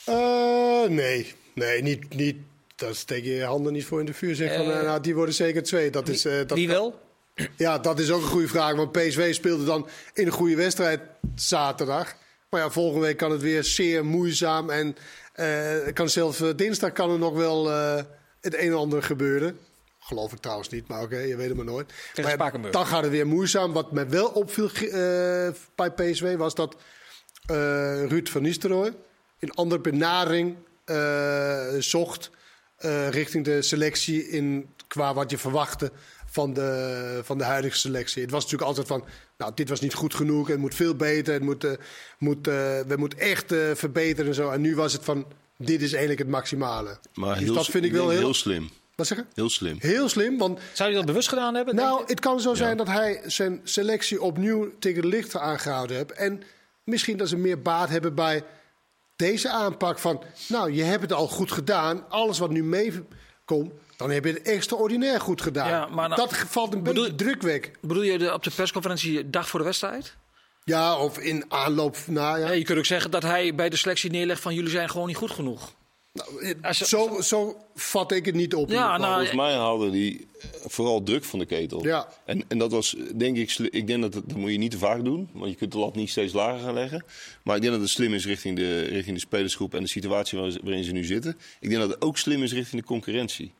[0.05, 2.36] Eh, nee, nee, niet, niet.
[2.76, 4.34] Daar steek je je handen niet voor in de vuur.
[4.34, 5.90] Zeg van, Eh, eh, nou, die worden zeker twee.
[5.90, 7.01] Dat is, eh, dat, Wie wel?
[7.57, 8.74] Ja, dat is ook een goede vraag.
[8.74, 11.01] Want PSV speelde dan in een goede wedstrijd
[11.34, 12.14] zaterdag.
[12.51, 14.70] Maar ja, volgende week kan het weer zeer moeizaam.
[14.70, 14.97] En
[15.32, 18.03] eh, kan zelfs eh, dinsdag kan er nog wel eh,
[18.41, 19.59] het een en ander gebeuren.
[19.99, 21.93] Geloof ik trouwens niet, maar oké, je weet het maar nooit.
[22.22, 23.72] Maar dan gaat het weer moeizaam.
[23.72, 24.70] Wat mij wel opviel
[25.74, 26.76] bij PSV was dat
[28.07, 28.93] Ruud van Nistelrooy
[29.39, 30.57] een andere benadering
[31.78, 32.30] zocht
[32.76, 35.92] eh, richting de selectie in, qua wat je verwachtte
[36.26, 38.22] van de, van de huidige selectie.
[38.22, 39.04] Het was natuurlijk altijd van,
[39.38, 41.72] nou, dit was niet goed genoeg, het moet veel beter, het moet, eh,
[42.18, 42.54] moet, eh,
[42.86, 44.50] we moeten echt eh, verbeteren en zo.
[44.50, 46.98] En nu was het van, dit is eigenlijk het maximale.
[47.14, 48.70] Maar Dus dat vind ik wel heel, slim.
[48.94, 49.26] Wat zeggen?
[49.34, 49.76] Heel slim.
[49.80, 51.74] Heel slim, want Zou hij dat bewust gedaan hebben?
[51.74, 56.12] nou, het kan zo zijn dat hij zijn selectie opnieuw tegen de lichten aangehouden heeft.
[56.12, 56.42] En
[56.84, 58.44] misschien dat ze meer baat hebben bij
[59.16, 60.22] deze aanpak van...
[60.48, 62.04] Nou, je hebt het al goed gedaan.
[62.08, 65.68] Alles wat nu meekomt, dan heb je het extraordinair goed gedaan.
[65.68, 67.60] Ja, maar nou- dat valt een beetje Bedoel- druk weg.
[67.80, 70.16] Bedoel je de, op de persconferentie dag voor de wedstrijd?
[70.64, 71.96] Ja, of in aanloop...
[72.06, 72.46] Nou, ja.
[72.46, 75.06] Ja, je kunt ook zeggen dat hij bij de selectie neerlegt van jullie zijn gewoon
[75.06, 75.72] niet goed genoeg.
[76.16, 78.68] Nou, het- Als je- zo, zo vat ik het niet op.
[78.68, 79.06] in Ja, ieder geval.
[79.10, 80.26] nou, Volgens mij haalde die
[80.66, 81.84] vooral druk van de ketel.
[81.84, 82.08] Ja.
[82.24, 84.78] En, en dat was, denk ik, ik denk dat het, dat moet je niet te
[84.78, 85.28] vaak doen.
[85.32, 87.04] Want je kunt de lat niet steeds lager gaan leggen.
[87.42, 90.38] Maar ik denk dat het slim is richting de, richting de spelersgroep en de situatie
[90.38, 91.38] waar- waarin ze nu zitten.
[91.60, 93.52] Ik denk dat het ook slim is richting de concurrentie.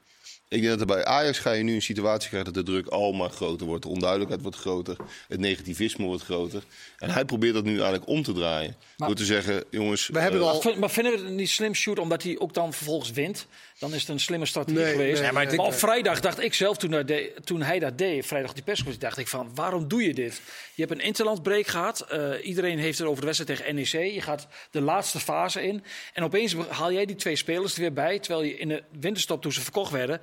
[0.49, 2.87] Ik denk dat er bij Ajax ga je nu een situatie krijgen dat de druk
[2.87, 3.83] al maar groter wordt.
[3.83, 4.97] De onduidelijkheid wordt groter.
[5.29, 6.63] Het negativisme wordt groter.
[6.99, 8.77] En hij probeert dat nu eigenlijk om te draaien.
[8.97, 10.07] door te zeggen, jongens...
[10.07, 12.39] We hebben eh, al- Maar, vind- maar vinden we het niet slim, shoot, omdat hij
[12.39, 13.47] ook dan vervolgens wint?
[13.79, 15.23] Dan is het een slimme strategie Nee, geweest.
[15.23, 17.11] nee, maar, op vrijdag dacht ik zelf, toen,
[17.45, 20.41] toen hij dat deed, vrijdag die persconferentie, dacht ik van, waarom doe je dit?
[20.75, 22.01] Je hebt een interlandbreak gehad.
[22.01, 24.15] eh, iedereen heeft het over de wedstrijd tegen NEC.
[24.15, 25.85] Je gaat de laatste fase in.
[26.13, 28.19] En opeens haal jij die twee spelers er weer bij.
[28.19, 30.21] Terwijl je in de winterstop, toen ze verkocht werden,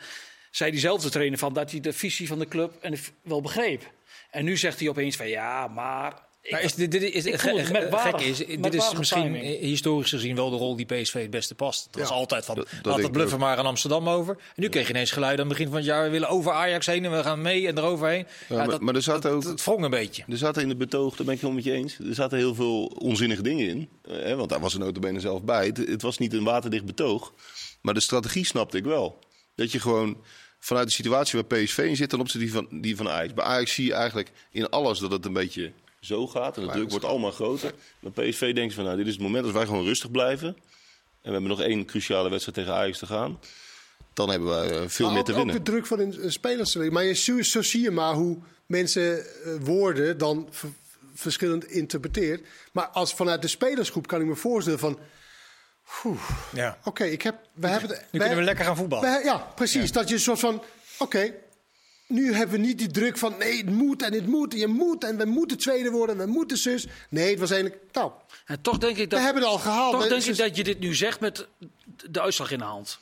[0.52, 3.92] zei diezelfde trainer van dat hij de visie van de club en wel begreep.
[4.32, 6.32] En nu zegt hij opeens van, ja, maar...
[6.44, 8.22] ik- Maar is, dit, dit is, Ik het voel het ge- merkwaardig.
[8.24, 9.60] gekke is, dit is misschien timing.
[9.60, 11.86] historisch gezien wel de rol die PSV het beste past.
[11.86, 12.16] Het was Ja.
[12.16, 13.44] altijd van, Dat- dat laat het bluffen ook.
[13.44, 14.36] maar aan Amsterdam over.
[14.38, 16.52] En nu kreeg je ineens geluid aan het begin van het jaar, we willen over
[16.52, 18.26] Ajax heen en we gaan mee en eroverheen.
[18.50, 20.24] Ja, maar- dat, maar er zaten dat, ook- dat wrong een beetje.
[20.28, 22.10] Er zaten in het betoog, daar ben ik het helemaal met je eens.
[22.10, 23.90] Er zaten heel veel onzinnige dingen in.
[24.02, 25.66] Eh, hè, want daar was er notabene zelf bij.
[25.66, 27.34] Het, het was niet een waterdicht betoog.
[27.82, 29.20] Maar de strategie snapte ik wel.
[29.56, 30.18] Dat je gewoon
[30.60, 32.10] vanuit de situatie waar PSV in zit...
[32.10, 33.34] ten opzichte die van, die van Ajax.
[33.34, 35.72] Bij Ajax zie je eigenlijk in alles dat het een beetje
[36.04, 36.58] zo gaat.
[36.58, 37.74] En de druk wordt allemaal groter.
[38.00, 40.48] Maar PSV denkt van, nou, dit is het moment als wij gewoon rustig blijven...
[40.48, 40.56] en
[41.22, 43.40] we hebben nog één cruciale wedstrijd tegen Ajax te gaan...
[44.14, 45.56] dan hebben we eh, veel Maar meer ook, te ook winnen.
[45.56, 46.76] de druk van een spelers.
[46.76, 49.26] Maar je, zo, zo zie je maar hoe mensen eh,
[49.62, 50.50] woorden dan
[51.16, 52.46] verschillend interpreteert.
[52.72, 55.00] Maar als vanuit de spelersgroep kan ik me voorstellen van...
[56.54, 56.78] Ja.
[56.84, 57.36] Oké, ik heb...
[57.54, 59.10] We hebben het, Nu wij- kunnen we lekker gaan voetballen.
[59.10, 59.92] wij- ja, precies.
[59.92, 60.64] Dat je een soort van...
[61.00, 61.34] Oké,
[62.08, 63.36] nu hebben we niet die druk van...
[63.40, 66.26] Nee, het moet en het moet en je moet en we moeten tweede worden en
[66.26, 66.88] we moeten zus.
[67.10, 67.82] Nee, het was eigenlijk...
[67.92, 68.12] Nou,
[68.46, 69.92] En toch denk ik dat, we hebben het al gehaald.
[69.92, 71.48] toch denk dus- ik dat je dit nu zegt met
[72.10, 73.00] de uitslag in de hand.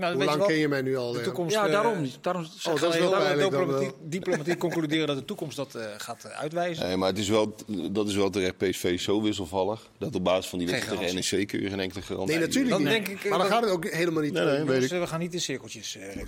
[0.00, 1.12] Nou, Hoe lang ken je mij nu al?
[1.12, 1.24] de ja?
[1.24, 2.18] toekomst, Ja, eh, daarom niet.
[2.20, 3.50] Daarom zeg dat is wel pijnlijk.
[3.50, 6.86] diplomatiek, diplomatiek concluderen dat de toekomst dat eh, gaat uitwijzen.
[6.86, 7.54] Nee, maar het is wel,
[7.92, 8.56] dat is wel terecht.
[8.56, 9.88] PSV is zo wisselvallig.
[9.98, 12.78] Dat op basis van die wedstrijd tegen NEC kun je geen enkele garantie Nee, natuurlijk
[12.78, 12.88] niet.
[12.88, 14.32] denk ik, maar dan gaat het ook helemaal niet.
[14.32, 14.90] Nee, weet Dus, ik.
[14.90, 15.96] eh, we gaan niet in cirkeltjes.
[15.96, 16.22] eh.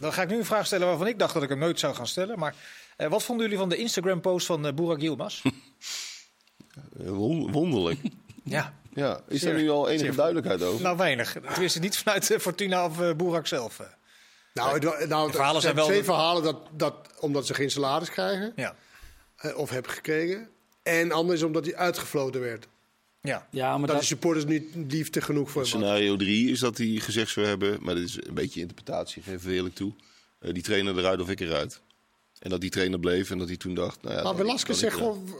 [0.00, 1.94] Dan ga ik nu een vraag stellen waarvan ik dacht dat ik hem nooit zou
[1.94, 2.38] gaan stellen.
[2.38, 2.54] Maar
[2.96, 5.42] eh, wat vonden jullie van de Instagram-post van uh, Burak Yilmaz?
[6.92, 8.00] Won- Wonderlijk.
[8.44, 10.82] ja, Ja, is Zeer- er nu al enige duidelijkheid over?
[10.82, 11.36] nou weinig.
[11.52, 13.80] Tenminste niet vanuit eh, Fortuna of eh Burak zelf.
[13.80, 13.86] eh.
[14.54, 17.70] Nou, het, nou, De verhalen er zijn wel- twee verhalen dat, dat omdat ze geen
[17.70, 18.74] salaris krijgen Ja.
[19.56, 20.48] of hebben gekregen.
[20.82, 22.66] En anders omdat hij uitgefloten werd.
[23.20, 23.46] Ja.
[23.50, 25.66] Ja, maar Dat, dat, de supporters niet liefde genoeg voor.
[25.66, 29.44] Scenario 3 is dat hij gezegd zou hebben, maar dit is een beetje interpretatie, geef
[29.46, 29.92] ik eerlijk toe.
[30.38, 31.80] Eh, die trainer eruit of ik eruit.
[32.38, 34.22] En dat die trainer bleef en dat hij toen dacht, nou ja...
[34.22, 35.34] Maar Velasquez zegt gewoon...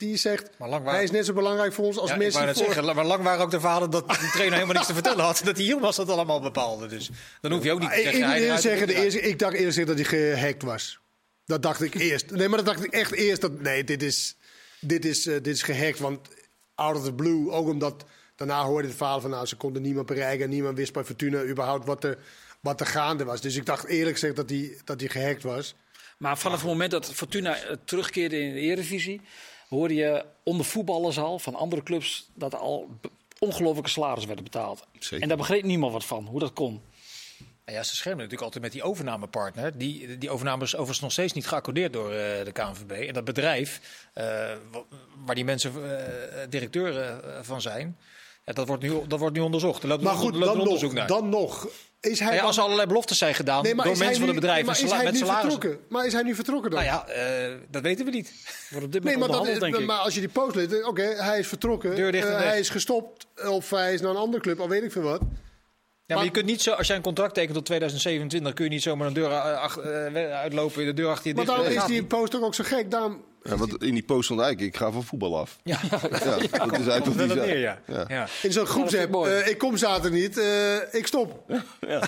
[0.00, 2.34] Die zegt, Maar lang hij is net zo belangrijk voor ons als Ja, ik Messi
[2.34, 2.74] wou net voor...
[2.74, 5.40] zeggen, maar lang waren ook de verhalen dat die trainer helemaal niks te vertellen had.
[5.44, 6.86] Dat die Yilmaz dat allemaal bepaalde.
[6.86, 8.20] Dus dan hoef je ook niet te ik, zeggen...
[8.20, 10.98] ik, hij zeggen, de eerste, ik dacht eerst dat hij gehackt was.
[11.44, 12.30] Dat dacht ik eerst.
[12.30, 13.40] Nee, maar dat dacht ik echt eerst.
[13.40, 14.36] Dat, nee, dit is,
[14.80, 15.98] dit, is, eh, dit is gehackt.
[15.98, 16.28] Want
[16.74, 18.04] out of the blue, ook omdat...
[18.36, 20.44] Daarna hoorde het verhaal van, nou, ze konden niemand bereiken.
[20.44, 22.18] En niemand wist bij Fortuna überhaupt wat er,
[22.60, 23.40] wat er gaande was.
[23.40, 25.74] Dus ik dacht eerlijk gezegd dat hij, dat hij gehackt was.
[26.18, 29.20] maar vanaf het moment dat Fortuna eh, terugkeerde in de Eredivisie...
[29.70, 32.30] hoorde je onder voetballers al van andere clubs...
[32.34, 32.88] dat er al
[33.38, 34.86] ongelooflijke salaris werden betaald.
[34.98, 35.22] Zeker.
[35.22, 36.82] En daar begreep niemand wat van, hoe dat kon.
[37.64, 39.78] Nou Ja, ze schermen natuurlijk altijd met die overnamepartner.
[39.78, 42.90] Die, die overname is overigens nog steeds niet geaccordeerd door eh, de KNVB.
[43.08, 43.80] En dat bedrijf,
[44.12, 44.24] eh,
[44.70, 44.82] wa-
[45.24, 47.98] waar die mensen eh, directeur van zijn,
[48.52, 49.82] dat, wordt nu, dat wordt nu onderzocht.
[49.82, 51.06] Er loopt, Maar goed, dan onderzoek nog, naar.
[51.06, 51.68] dan nog.
[52.00, 54.26] Is hij Nou ja, als er allerlei beloftes zijn gedaan Nee, maar door mensen van
[54.26, 55.40] het bedrijf maar is hij met nu salaris.
[55.52, 55.78] vertrokken?
[55.88, 56.84] Maar is hij nu vertrokken dan?
[56.84, 58.32] Nou ja, eh, dat weten we niet.
[58.70, 59.86] Wordt op dit Nee, maar, dat, onderhandeld, denk ik.
[59.94, 61.94] maar als je die post leest, oké, hij is vertrokken.
[61.96, 63.26] Deur dicht eh, hij is gestopt.
[63.48, 65.20] Of hij is naar een andere club, al weet ik veel wat.
[66.06, 68.70] Ja, maar je kunt niet zo, als jij een contract tekent tot 2027, kun je
[68.70, 71.56] niet zomaar een deur ach- uh, uitlopen, de deur achter je Maar dicht.
[71.56, 72.90] daarom Dat is die post ook, ook zo gek.
[72.90, 75.58] Daarom, Ja, want in die post stond eigenlijk, ik ga van voetbal af.
[75.62, 77.58] Ja, Ja, dat is eigenlijk wat die zei.
[77.58, 77.80] ja.
[77.86, 78.04] Ja.
[78.08, 78.28] ja.
[78.42, 81.44] in zo'n groepsapp, eh, ik kom zaterdag niet, eh, ik stop.
[81.48, 81.98] Weet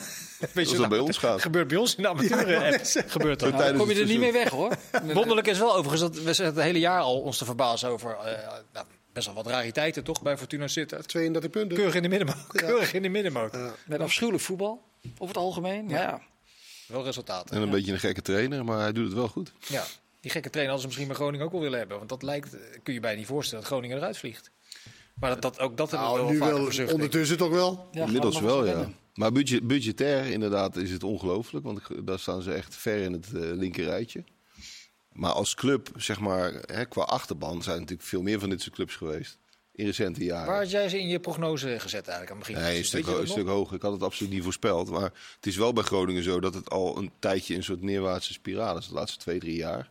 [0.53, 1.41] Zoals je, dat bij nou, ons gaat.
[1.41, 3.53] gebeurt bij ons in de amateur Ja, is- gebeurt dat.
[3.53, 4.69] Nou, dan kom je er niet mee seizoen.
[4.69, 5.15] weg hoor.
[5.15, 8.11] Wonderlijk is wel overigens dat we zitten het hele jaar al ons te verbazen over
[8.25, 11.07] eh, nou, best wel wat rariteiten toch bij Fortuna zitten.
[11.07, 11.77] 32 punten.
[11.77, 12.47] Keurig in de middenmoot.
[12.53, 13.57] Keurig in de middenmoot.
[13.87, 14.83] Met afschuwelijk voetbal,
[15.19, 15.85] over het algemeen.
[15.85, 16.21] Maar ja,
[16.87, 17.57] Wel resultaten.
[17.57, 19.53] En een beetje een gekke trainer, maar hij doet het wel goed.
[19.69, 19.85] Ja.
[20.23, 21.97] Die gekke trainer hadden ze misschien bij Groningen ook wel willen hebben.
[21.97, 24.51] Want dat lijkt, eh, kun je bijna niet voorstellen dat Groningen eruit vliegt.
[25.15, 27.51] Maar dat, dat, ook dat hebben we Nou, wel nu vaker wel, verzucht, ondertussen toch
[27.51, 27.89] wel.
[27.93, 28.91] ja Inmiddels we wel, ja.
[29.15, 33.27] Maar budget, budgetair inderdaad is het ongelooflijk, want daar staan ze echt ver in het
[33.27, 34.25] eh linker rijtje.
[35.13, 38.61] Maar als club, zeg maar, hè, qua achterban zijn er natuurlijk veel meer van dit
[38.63, 39.39] soort clubs geweest.
[39.75, 40.47] In recente jaren.
[40.47, 42.63] Waar had jij ze in je prognose gezet eigenlijk aan het begin?
[42.63, 43.77] Nee, een stuk, ho- een stuk hoger.
[43.77, 44.91] Ik had het absoluut niet voorspeld.
[44.91, 48.33] Maar het is wel bij Groningen zo dat het al een tijdje een soort neerwaartse
[48.33, 48.89] spiraal is.
[48.89, 49.91] De laatste twee, drie jaar.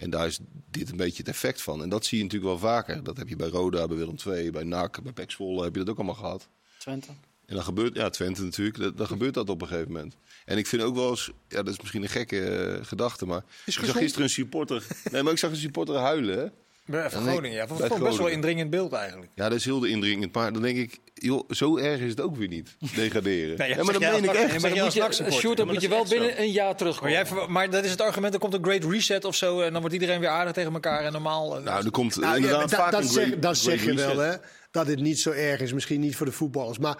[0.00, 0.38] En daar is
[0.70, 1.82] dit een beetje het effect van.
[1.82, 3.02] En dat zie je natuurlijk wel vaker.
[3.02, 5.78] Dat heb je bij Roda, bij Willem II, bij NAC, bij PEC Zwolle heb je
[5.80, 6.48] dat ook allemaal gehad.
[6.78, 7.08] Twente.
[7.46, 10.16] En dan gebeurt, ja, Twente natuurlijk, dat- dan gebeurt dat op een gegeven moment.
[10.44, 13.44] En ik vind ook wel eens, ja, dat is misschien een gekke eh, gedachte, maar
[13.66, 16.38] ik zag gisteren een supporter, nee, maar ik zag een supporter huilen.
[16.38, 16.46] Hè?
[16.86, 17.66] Bij- Groningen, ja.
[17.66, 19.32] bij Vond ik best wel indringend beeld eigenlijk.
[19.34, 22.36] Ja, dat is heel indringend, maar dan denk ik, joh, zo erg is het ook
[22.36, 23.58] weer niet, degraderen.
[23.58, 24.36] Nee, ja, ja, maar dat jij meen ik echt.
[24.38, 26.50] nee, Maar maar dan moet je, Sjoerd, dan maar moet je dat wel binnen een
[26.50, 27.12] jaar Maar, terugkomen.
[27.12, 29.60] jij, verwa- maar dat is het argument, er komt een great reset of zo.
[29.60, 31.56] En dan wordt iedereen weer aardig tegen elkaar en normaal.
[31.56, 33.94] eh, Nou, er komt Nou, inderdaad dat, vaak dat een zeg, great- dat zeg je
[33.94, 34.32] wel, hè?
[34.70, 35.72] Dat het niet zo erg is.
[35.72, 36.78] Misschien niet voor de voetballers.
[36.78, 36.96] Maar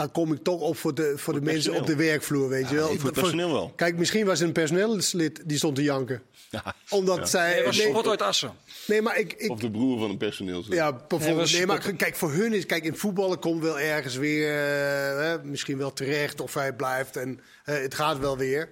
[0.00, 2.74] dan kom ik toch op voor de, voor de mensen op de werkvloer, weet je
[2.74, 2.88] wel.
[2.88, 3.72] nee, voor het personeel wel.
[3.76, 6.22] Kijk, misschien was een personeelslid die stond te janken.
[6.50, 6.74] Ja.
[6.88, 7.52] Omdat zij...
[7.52, 8.52] Hij was nee, uit Assen.
[8.86, 9.32] nee, maar ik...
[9.32, 10.64] ik Of de broer van een personeel.
[10.68, 11.52] ja, bijvoorbeeld.
[11.52, 12.66] Nee, maar kijk, voor hun is...
[12.66, 14.48] Kijk, in voetballen komt wel ergens weer...
[14.48, 17.16] eh, hè, misschien wel terecht of hij blijft.
[17.16, 18.68] En eh, het gaat wel weer.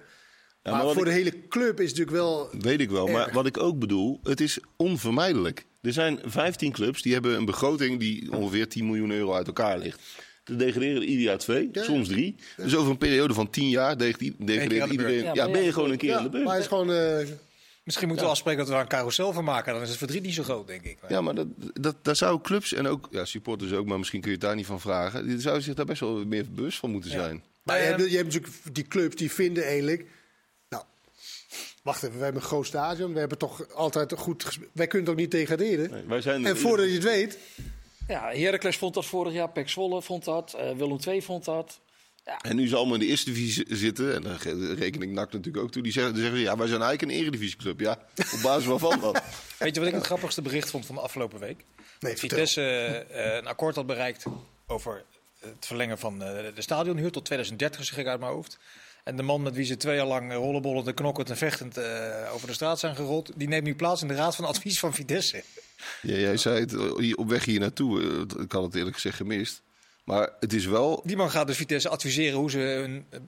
[0.63, 2.49] maar voor ik- de hele club is het natuurlijk wel...
[2.59, 5.65] Weet ik wel, maar wat ik ook bedoel, het is onvermijdelijk.
[5.81, 9.77] Er zijn 15 clubs die hebben een begroting die ongeveer 10 miljoen euro uit elkaar
[9.77, 9.99] ligt.
[10.49, 11.83] Er degraderen er ieder jaar twee, Ja.
[11.83, 12.35] soms drie.
[12.57, 15.33] Dus over een periode van 10 jaar degraderen aan de iedereen.
[15.33, 16.43] Ja, ben je gewoon een keer Ja, aan de beurt.
[16.43, 16.91] maar hij is gewoon...
[16.91, 17.27] eh,
[17.83, 19.73] Misschien moeten we afspreken dat we daar een carousel van maken.
[19.73, 20.97] Dan is het verdriet niet zo groot, denk ik.
[21.07, 24.29] Ja, maar dat, dat, daar zou clubs en ook ja, supporters ook, maar misschien kun
[24.31, 25.27] je het daar niet van vragen.
[25.27, 27.17] Die zouden zich daar best wel meer bewust van moeten Ja.
[27.17, 27.43] zijn.
[27.63, 30.05] Maar je, Ehm, hebt, je hebt natuurlijk die clubs die vinden eigenlijk.
[30.69, 30.83] Nou,
[31.83, 33.13] wacht even, we hebben een groot stadion.
[33.13, 34.57] We hebben toch altijd goed.
[34.71, 35.91] Wij kunnen toch niet degraderen?
[35.91, 37.37] Nee, wij zijn En voordat je het weet.
[38.09, 41.79] Ja, Heracles vond dat vorig jaar, Pek Zwolle vond dat, eh, Willem II vond dat.
[42.41, 45.31] En nu ze allemaal in de eerste divisie zitten, en daar ge- reken ik NAC
[45.31, 47.79] natuurlijk ook toe, die zeggen, die zeggen ja, wij zijn eigenlijk een eredivisieclub.
[47.79, 47.91] Ja,
[48.33, 49.13] op basis waarvan dan?
[49.59, 51.65] Weet je wat ik het grappigste bericht vond van de afgelopen week?
[51.99, 54.25] Nee, dat Vitesse eh, een akkoord had bereikt
[54.67, 55.05] over
[55.39, 58.59] het verlengen van eh, de stadionhuur tot 2030, zeg ik uit mijn hoofd.
[59.03, 62.33] En de man met wie ze twee jaar lang rollenbollend en knokkend en vechtend eh,
[62.33, 64.93] over de straat zijn gerold, die neemt nu plaats in de raad van advies van
[64.93, 65.43] Vitesse.
[66.01, 68.01] Ja, jij zei het eh, op weg hier naartoe.
[68.01, 69.61] eh, Ik had het eerlijk gezegd gemist.
[70.03, 71.01] Maar het is wel.
[71.05, 73.19] Die man gaat dus Vitesse adviseren hoe ze hun eh,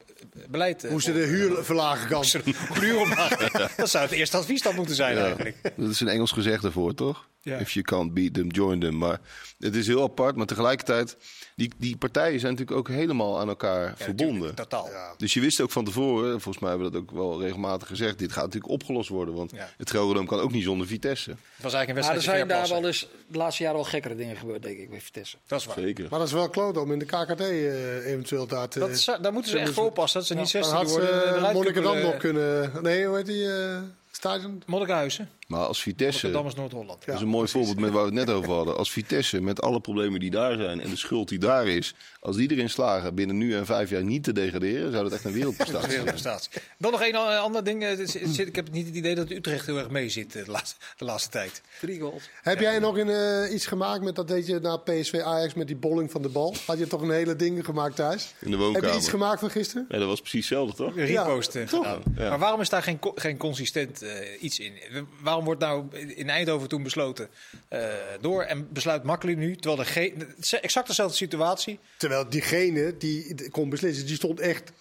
[0.49, 0.83] beleid...
[0.83, 2.15] eh, Hoe ze de huur verlagen kan.
[2.17, 5.57] hoe ze de huur omlaag- Dat zou het eerste advies dan moeten zijn Ja, eigenlijk.
[5.77, 7.29] dat is een Engels gezegde voor, toch?
[7.43, 7.57] Ja.
[7.57, 8.97] If you can't beat them, join them.
[8.97, 9.19] Maar
[9.59, 10.35] het is heel apart.
[10.35, 11.17] Maar tegelijkertijd,
[11.55, 14.55] die, die partijen zijn natuurlijk ook helemaal aan elkaar Ja, verbonden.
[14.55, 14.89] Totaal.
[14.89, 15.13] Ja.
[15.17, 18.19] Dus je wist ook van tevoren, volgens mij hebben we dat ook wel regelmatig gezegd,
[18.19, 19.33] dit gaat natuurlijk opgelost worden.
[19.35, 19.69] Want Ja.
[19.77, 21.29] het Gelredome kan ook niet zonder Vitesse.
[21.29, 24.15] Het was eigenlijk een Maar er zijn daar wel eens de laatste jaren wel gekkere
[24.15, 25.37] dingen gebeurd, denk ik, bij Vitesse.
[25.47, 25.75] Dat is waar.
[25.79, 26.07] Zeker.
[26.09, 28.79] Maar dat is wel kloot om in de KKT eh, eventueel daar te.
[28.79, 30.19] Dat daar moeten ze echt voor oppassen.
[30.19, 31.15] Dat ze niet dan 16 had ze worden.
[31.15, 32.71] uh, eruit Monnikendam kunnen- nog kunnen.
[32.83, 33.77] Nee, hoe heet die eh,
[34.11, 34.63] stadion?
[34.65, 35.29] Monnikenhuizen.
[35.51, 37.05] Maar als Vitesse, Rotterdam is Noord-Holland.
[37.05, 38.77] dat is een mooi voorbeeld met waar we het net over hadden.
[38.77, 42.35] Als Vitesse met alle problemen die daar zijn en de schuld die daar is, als
[42.35, 45.31] die erin slagen binnen nu en vijf jaar niet te degraderen, zou dat echt een
[45.31, 46.03] wereldprestatie zijn.
[46.03, 46.51] Wereldprestatie.
[46.77, 47.83] Dan nog een a- ander ding.
[47.83, 47.99] Eh,
[48.47, 51.05] Ik heb niet het idee dat Utrecht heel erg mee zit eh, de laatste, de
[51.05, 51.61] laatste tijd.
[51.81, 52.29] Drie goals.
[52.41, 55.67] Heb jij nog een, eh, iets gemaakt met dat deed je na PSV Ajax met
[55.67, 56.55] die bolling van de bal?
[56.65, 58.33] Had je toch een hele ding gemaakt thuis?
[58.39, 58.89] In de Heb woonkamer.
[58.91, 59.85] je iets gemaakt van gisteren?
[59.89, 60.95] Ja, dat was precies hetzelfde, toch?
[60.95, 61.99] Repost eh, toch?
[62.15, 62.29] Ja.
[62.29, 64.09] Maar waarom is daar geen, geen consistent eh,
[64.43, 64.73] iets in?
[65.21, 67.29] Waarom wordt nou in Eindhoven toen besloten
[67.67, 67.83] eh,
[68.21, 69.55] door en besluit makkelijk nu?
[69.55, 71.79] Terwijl de ge- exact dezelfde situatie.
[71.97, 74.71] Terwijl diegene die kon beslissen, die stond echt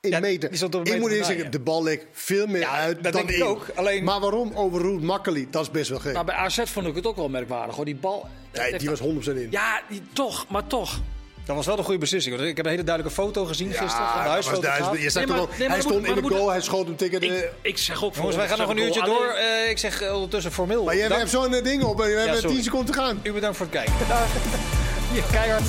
[0.00, 0.48] in Ja, meter.
[0.48, 2.70] die stond op een ik moet eerst vandaan, zeggen, de bal leek veel meer Ja,
[2.70, 3.42] uit dat dan denk ik in.
[3.50, 5.46] ook, alleen- Maar waarom overroelt Makkeli?
[5.50, 6.12] Dat is best wel gek.
[6.14, 7.84] Maar bij AZ vond ik het ook wel merkwaardig, hoor.
[7.84, 8.28] Die bal...
[8.52, 9.04] nee, die was 100%
[9.36, 9.48] in.
[9.50, 11.00] Ja, die, toch, maar toch.
[11.44, 12.36] Dat was wel de goede beslissing.
[12.36, 14.60] Want ik heb een hele duidelijke foto gezien gisteren van de huisfoto.
[14.60, 16.60] Je zag Nee, toch maar- wel, nee, maar hij stond moet- in de goal, hij
[16.60, 17.20] schoot hem tikken.
[17.20, 19.26] Ik, ik zeg ook Jongens, wij gaan nog een uurtje door.
[19.26, 20.84] Eh, ik zeg eh, ondertussen formeel.
[20.84, 22.54] Maar jij hebt zo'n ding op en we hebben sorry.
[22.54, 23.20] 10 seconden te gaan.
[23.22, 23.94] U bedankt voor het kijken.
[25.14, 25.64] Ja, keihard.